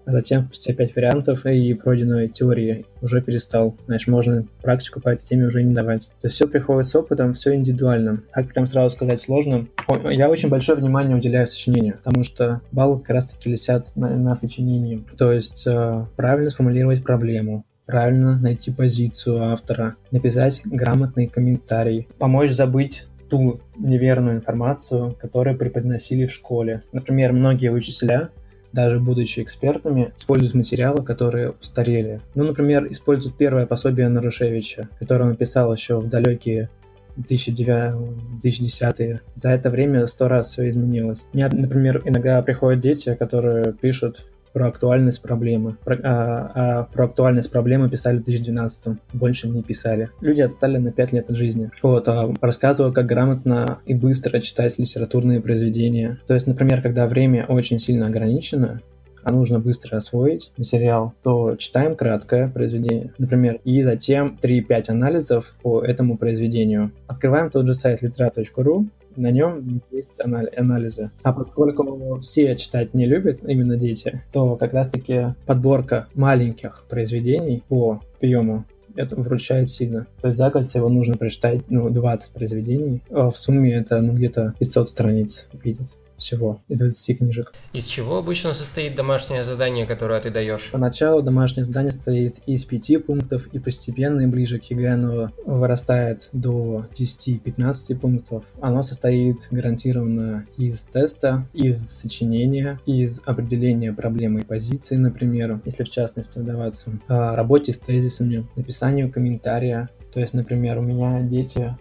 а 0.06 0.12
затем, 0.12 0.46
спустя 0.46 0.74
пять 0.74 0.96
вариантов 0.96 1.46
и 1.46 1.74
пройденной 1.74 2.28
теории, 2.28 2.86
уже 3.02 3.22
перестал. 3.22 3.76
Значит, 3.88 4.08
можно 4.08 4.46
практику 4.62 5.02
по 5.02 5.10
этой 5.10 5.26
теме 5.26 5.46
уже 5.46 5.64
не 5.64 5.74
давать. 5.74 6.08
То 6.22 6.28
есть 6.28 6.36
все 6.36 6.48
приходит 6.48 6.88
с 6.88 6.96
опытом, 6.96 7.34
все 7.34 7.54
индивидуально. 7.54 8.24
Так 8.34 8.54
прям 8.54 8.66
сразу 8.66 8.96
сказать 8.96 9.20
сложно. 9.20 9.68
Я 10.10 10.30
очень 10.30 10.50
большое 10.50 10.78
внимание 10.78 11.16
уделяю 11.16 11.48
сочинению, 11.48 11.98
потому 11.98 12.24
что 12.24 12.62
баллы 12.72 13.00
как 13.00 13.12
раз-таки 13.12 13.52
летят 13.52 13.92
на, 13.96 14.16
на 14.16 14.36
сочинении. 14.36 15.04
То 15.18 15.32
есть 15.32 15.66
э, 15.68 16.06
правильно 16.16 16.50
сформулировать 16.50 17.04
проблему, 17.04 17.66
правильно 17.86 18.40
найти 18.40 18.72
позицию 18.72 19.44
автора, 19.44 19.96
написать 20.12 20.62
грамотный 20.66 21.28
комментарий, 21.28 22.08
помочь 22.18 22.52
забыть 22.52 23.06
ту 23.30 23.62
неверную 23.78 24.36
информацию, 24.36 25.16
которую 25.20 25.58
преподносили 25.58 26.26
в 26.26 26.32
школе. 26.32 26.84
Например, 26.92 27.32
многие 27.32 27.70
учителя 27.70 28.30
даже 28.74 29.00
будучи 29.00 29.42
экспертами, 29.42 30.14
используют 30.16 30.54
материалы, 30.54 31.04
которые 31.04 31.52
устарели. 31.52 32.22
Ну, 32.36 32.46
например, 32.46 32.88
используют 32.90 33.38
первое 33.38 33.66
пособие 33.66 34.10
Нарушевича, 34.10 34.90
которое 35.00 35.30
он 35.30 35.36
писал 35.36 35.74
еще 35.74 36.00
в 36.00 36.08
далекие 36.08 36.70
2009-2010. 37.18 39.20
За 39.36 39.50
это 39.50 39.70
время 39.70 40.08
сто 40.08 40.28
раз 40.28 40.52
все 40.52 40.70
изменилось. 40.70 41.28
Мне, 41.34 41.48
например, 41.48 42.02
иногда 42.06 42.42
приходят 42.42 42.80
дети, 42.80 43.16
которые 43.16 43.74
пишут 43.74 44.26
про 44.54 44.68
актуальность 44.68 45.22
проблемы. 45.22 45.78
Про, 45.84 46.00
а, 46.04 46.52
а 46.54 46.84
про 46.92 47.06
актуальность 47.06 47.52
проблемы 47.52 47.90
писали 47.90 48.18
в 48.18 48.24
2012 48.24 48.98
больше 49.14 49.48
не 49.48 49.64
писали. 49.64 50.10
Люди 50.22 50.42
отстали 50.42 50.78
на 50.78 50.92
5 50.92 51.14
лет 51.14 51.30
от 51.30 51.36
жизни. 51.36 51.72
Вот, 51.82 52.08
а 52.08 52.34
рассказываю, 52.42 52.94
как 52.94 53.06
грамотно 53.06 53.80
и 53.86 53.94
быстро 53.94 54.40
читать 54.40 54.78
литературные 54.78 55.42
произведения. 55.42 56.20
То 56.28 56.34
есть, 56.34 56.48
например, 56.48 56.82
когда 56.82 57.08
время 57.08 57.46
очень 57.48 57.80
сильно 57.80 58.08
ограничено, 58.08 58.82
а 59.24 59.32
нужно 59.32 59.60
быстро 59.60 59.98
освоить 59.98 60.52
материал, 60.58 61.14
то 61.22 61.56
читаем 61.56 61.96
краткое 61.96 62.48
произведение, 62.48 63.14
например, 63.18 63.60
и 63.64 63.82
затем 63.84 64.38
3-5 64.42 64.90
анализов 64.90 65.56
по 65.62 65.82
этому 65.84 66.18
произведению. 66.18 66.92
Открываем 67.08 67.50
тот 67.50 67.68
же 67.68 67.74
сайт 67.74 68.02
litera.ru, 68.04 68.88
на 69.16 69.32
нем 69.32 69.82
есть 69.92 70.22
анализы. 70.24 71.12
А 71.24 71.34
поскольку 71.34 72.18
все 72.20 72.56
читать 72.56 72.94
не 72.94 73.06
любят, 73.06 73.40
именно 73.48 73.78
дети, 73.78 74.24
то 74.32 74.56
как 74.56 74.74
раз-таки 74.74 75.36
подборка 75.46 76.08
маленьких 76.14 76.86
произведений 76.90 77.64
по 77.68 78.02
приему 78.20 78.66
это 78.96 79.16
вручает 79.16 79.70
сильно. 79.70 80.08
То 80.22 80.28
есть 80.28 80.38
за 80.38 80.50
год 80.50 80.68
всего 80.68 80.90
нужно 80.90 81.16
прочитать 81.16 81.62
ну, 81.70 81.90
20 81.90 82.32
произведений. 82.34 83.02
А 83.10 83.30
в 83.30 83.38
сумме 83.38 83.74
это 83.74 84.02
ну, 84.02 84.14
где-то 84.14 84.54
500 84.60 84.90
страниц 84.90 85.50
видит 85.64 85.96
всего 86.22 86.62
из 86.68 86.80
20 86.80 87.18
книжек. 87.18 87.54
Из 87.74 87.86
чего 87.86 88.18
обычно 88.18 88.54
состоит 88.54 88.96
домашнее 88.96 89.44
задание, 89.44 89.86
которое 89.86 90.20
ты 90.22 90.30
даешь? 90.30 90.70
Поначалу 90.72 91.22
домашнее 91.22 91.64
задание 91.66 91.92
состоит 91.92 92.40
из 92.46 92.66
5 92.66 93.06
пунктов 93.06 93.48
и 93.48 93.60
постепенно, 93.60 94.28
ближе 94.28 94.60
к 94.60 94.64
ЕГЭ, 94.66 94.94
оно 94.94 95.32
вырастает 95.46 96.30
до 96.32 96.86
10-15 96.94 97.96
пунктов. 97.98 98.44
Оно 98.62 98.84
состоит 98.84 99.48
гарантированно 99.52 100.46
из 100.58 100.84
теста, 100.84 101.48
из 101.54 101.86
сочинения, 101.86 102.80
из 102.86 103.22
определения 103.26 103.94
проблемы 103.94 104.42
и 104.42 104.46
позиции, 104.46 104.96
например, 104.96 105.60
если 105.66 105.84
в 105.84 105.90
частности 105.90 106.40
вдаваться, 106.40 106.92
о 107.08 107.36
работе 107.36 107.74
с 107.74 107.78
тезисами, 107.78 108.48
написанию 108.56 109.12
комментария. 109.12 109.90
То 110.14 110.20
есть, 110.20 110.34
например, 110.34 110.78
у 110.78 110.82
меня 110.82 111.22
дети 111.22 111.76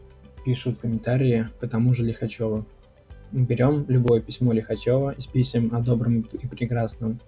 пишут 0.44 0.79
комментарии 0.79 1.48
по 1.61 1.66
тому 1.66 1.92
же 1.92 2.05
Лихачеву 2.05 2.64
берем 3.33 3.85
любое 3.88 4.21
письмо 4.21 4.53
Лихачева 4.53 5.12
из 5.12 5.27
писем 5.27 5.75
о 5.75 5.81
добром 5.81 6.21
и 6.21 6.47
прекрасном, 6.47 7.21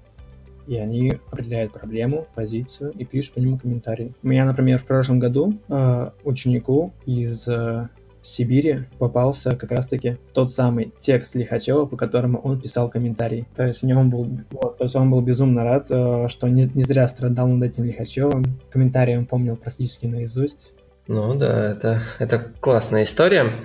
и 0.67 0.77
они 0.77 1.19
определяют 1.31 1.73
проблему, 1.73 2.27
позицию 2.35 2.93
и 2.93 3.05
пишут 3.05 3.35
по 3.35 3.39
нему 3.41 3.59
комментарий. 3.59 4.15
У 4.23 4.29
меня, 4.29 4.45
например, 4.45 4.79
в 4.79 4.85
прошлом 4.85 5.19
году 5.19 5.59
э, 5.69 6.11
ученику 6.25 6.93
из 7.05 7.49
э, 7.49 7.89
Сибири 8.23 8.85
попался 8.99 9.57
как 9.57 9.73
раз-таки 9.73 10.19
тот 10.33 10.51
самый 10.51 10.93
текст 10.99 11.35
Лихачева, 11.35 11.87
по 11.87 11.97
которому 11.97 12.39
он 12.39 12.61
писал 12.61 12.89
комментарий. 12.89 13.47
То 13.55 13.67
есть, 13.67 13.83
у 13.83 13.87
него 13.87 14.03
был, 14.05 14.29
вот, 14.51 14.79
то 14.79 14.85
есть 14.85 14.95
он 14.95 15.11
был 15.11 15.21
безумно 15.21 15.65
рад, 15.65 15.89
э, 15.91 16.29
что 16.29 16.49
не, 16.49 16.65
не 16.67 16.83
зря 16.83 17.09
страдал 17.09 17.49
над 17.49 17.71
этим 17.71 17.85
Лихачевым. 17.85 18.45
Комментарий 18.71 19.19
он 19.19 19.27
помнил 19.27 19.57
практически 19.57 20.07
наизусть. 20.07 20.75
Ну 21.09 21.35
да, 21.35 21.73
это, 21.73 22.03
это 22.21 22.39
классная 22.61 23.03
история. 23.03 23.65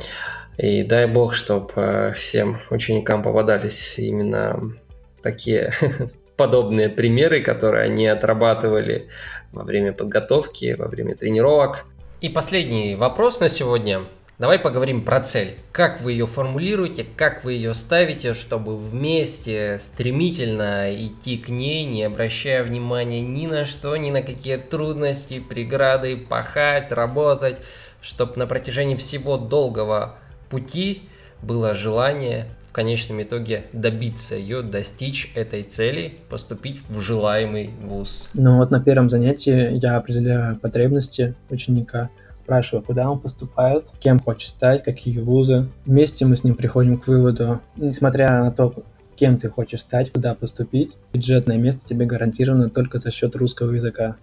И 0.58 0.84
дай 0.84 1.06
бог, 1.06 1.36
чтобы 1.36 1.72
э, 1.76 2.14
всем 2.14 2.62
ученикам 2.72 3.22
попадались 3.22 4.00
именно 4.00 4.74
такие 5.22 5.72
подобные 6.36 6.90
примеры, 6.90 7.42
которые 7.42 7.84
они 7.84 8.08
отрабатывали 8.08 9.08
во 9.52 9.64
время 9.64 9.94
подготовки, 9.94 10.76
во 10.78 10.88
время 10.88 11.16
тренировок. 11.16 11.86
И 12.22 12.30
последний 12.30 12.96
вопрос 12.96 13.40
на 13.40 13.50
сегодня. 13.50 14.02
Давай 14.40 14.60
поговорим 14.60 15.04
про 15.04 15.20
цель. 15.20 15.56
Как 15.72 16.00
вы 16.02 16.12
ее 16.12 16.28
формулируете, 16.28 17.06
как 17.16 17.44
вы 17.44 17.54
ее 17.54 17.74
ставите, 17.74 18.36
чтобы 18.36 18.78
вместе 18.78 19.78
стремительно 19.80 20.94
идти 20.94 21.38
к 21.38 21.50
ней, 21.50 21.86
не 21.86 22.04
обращая 22.04 22.64
внимания 22.64 23.22
ни 23.22 23.48
на 23.48 23.66
что, 23.66 23.96
ни 23.98 24.12
на 24.12 24.22
какие 24.22 24.58
трудности, 24.58 25.40
преграды, 25.40 26.18
пахать, 26.18 26.92
работать, 26.92 27.58
чтобы 28.00 28.38
на 28.38 28.46
протяжении 28.46 28.96
всего 28.96 29.38
долгого 29.38 30.18
пути 30.50 31.04
было 31.42 31.74
желание 31.76 32.48
в 32.68 32.74
конечном 32.74 33.22
итоге 33.24 33.66
добиться 33.74 34.36
ее, 34.36 34.62
достичь 34.62 35.32
этой 35.36 35.64
цели, 35.64 36.16
поступить 36.30 36.82
в 36.90 37.00
желаемый 37.00 37.72
вуз. 37.82 38.30
Ну 38.34 38.58
вот 38.58 38.72
на 38.72 38.80
первом 38.80 39.10
занятии 39.10 39.78
я 39.82 39.98
определяю 39.98 40.58
потребности 40.58 41.36
ученика, 41.50 42.10
спрашиваю, 42.44 42.84
куда 42.84 43.10
он 43.10 43.20
поступает, 43.20 43.92
кем 44.00 44.20
хочет 44.20 44.50
стать, 44.50 44.84
какие 44.84 45.20
вузы. 45.20 45.70
Вместе 45.86 46.26
мы 46.26 46.36
с 46.36 46.44
ним 46.44 46.56
приходим 46.56 46.98
к 46.98 47.08
выводу, 47.08 47.62
несмотря 47.76 48.44
на 48.44 48.52
то, 48.52 48.74
кем 49.16 49.38
ты 49.38 49.50
хочешь 49.50 49.82
стать, 49.82 50.12
куда 50.12 50.36
поступить, 50.36 50.96
бюджетное 51.12 51.58
место 51.58 51.86
тебе 51.86 52.06
гарантировано 52.06 52.70
только 52.70 53.00
за 53.00 53.12
счет 53.12 53.36
русского 53.36 53.72
языка. 53.72 54.16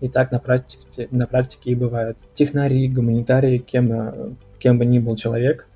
И 0.00 0.08
так 0.08 0.30
на 0.30 0.38
практике, 0.38 1.08
на 1.10 1.26
практике 1.26 1.70
и 1.70 1.74
бывает. 1.74 2.18
Технари, 2.34 2.86
гуманитарии, 2.88 3.58
кем 3.58 4.36
кем 4.58 4.78
бы 4.78 4.84
ни 4.84 4.98
был 4.98 5.16
человек, 5.16 5.66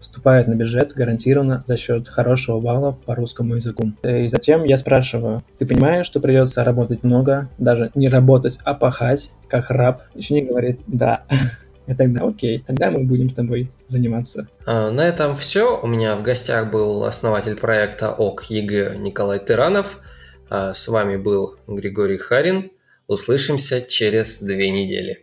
поступает 0.00 0.48
на 0.48 0.54
бюджет 0.54 0.94
гарантированно 0.94 1.62
за 1.66 1.76
счет 1.76 2.08
хорошего 2.08 2.58
балла 2.58 2.98
по 3.04 3.14
русскому 3.14 3.56
языку. 3.56 3.92
И 4.02 4.28
затем 4.28 4.64
я 4.64 4.78
спрашиваю, 4.78 5.44
ты 5.58 5.66
понимаешь, 5.66 6.06
что 6.06 6.20
придется 6.20 6.64
работать 6.64 7.04
много, 7.04 7.50
даже 7.58 7.90
не 7.94 8.08
работать, 8.08 8.58
а 8.64 8.72
пахать, 8.74 9.30
как 9.46 9.70
раб? 9.70 10.02
Ученик 10.14 10.48
говорит, 10.48 10.80
да. 10.86 11.24
И 11.86 11.94
тогда 11.94 12.24
окей, 12.24 12.62
тогда 12.64 12.90
мы 12.90 13.04
будем 13.04 13.28
с 13.28 13.34
тобой 13.34 13.70
заниматься. 13.88 14.46
А, 14.64 14.90
на 14.90 15.00
этом 15.00 15.36
все. 15.36 15.78
У 15.80 15.86
меня 15.86 16.16
в 16.16 16.22
гостях 16.22 16.70
был 16.70 17.04
основатель 17.04 17.56
проекта 17.56 18.12
ОК 18.12 18.44
ЕГЭ 18.44 18.96
Николай 18.96 19.40
Тыранов. 19.40 19.98
А, 20.48 20.72
с 20.72 20.86
вами 20.88 21.16
был 21.16 21.56
Григорий 21.66 22.16
Харин. 22.16 22.70
Услышимся 23.08 23.82
через 23.82 24.40
две 24.40 24.70
недели. 24.70 25.18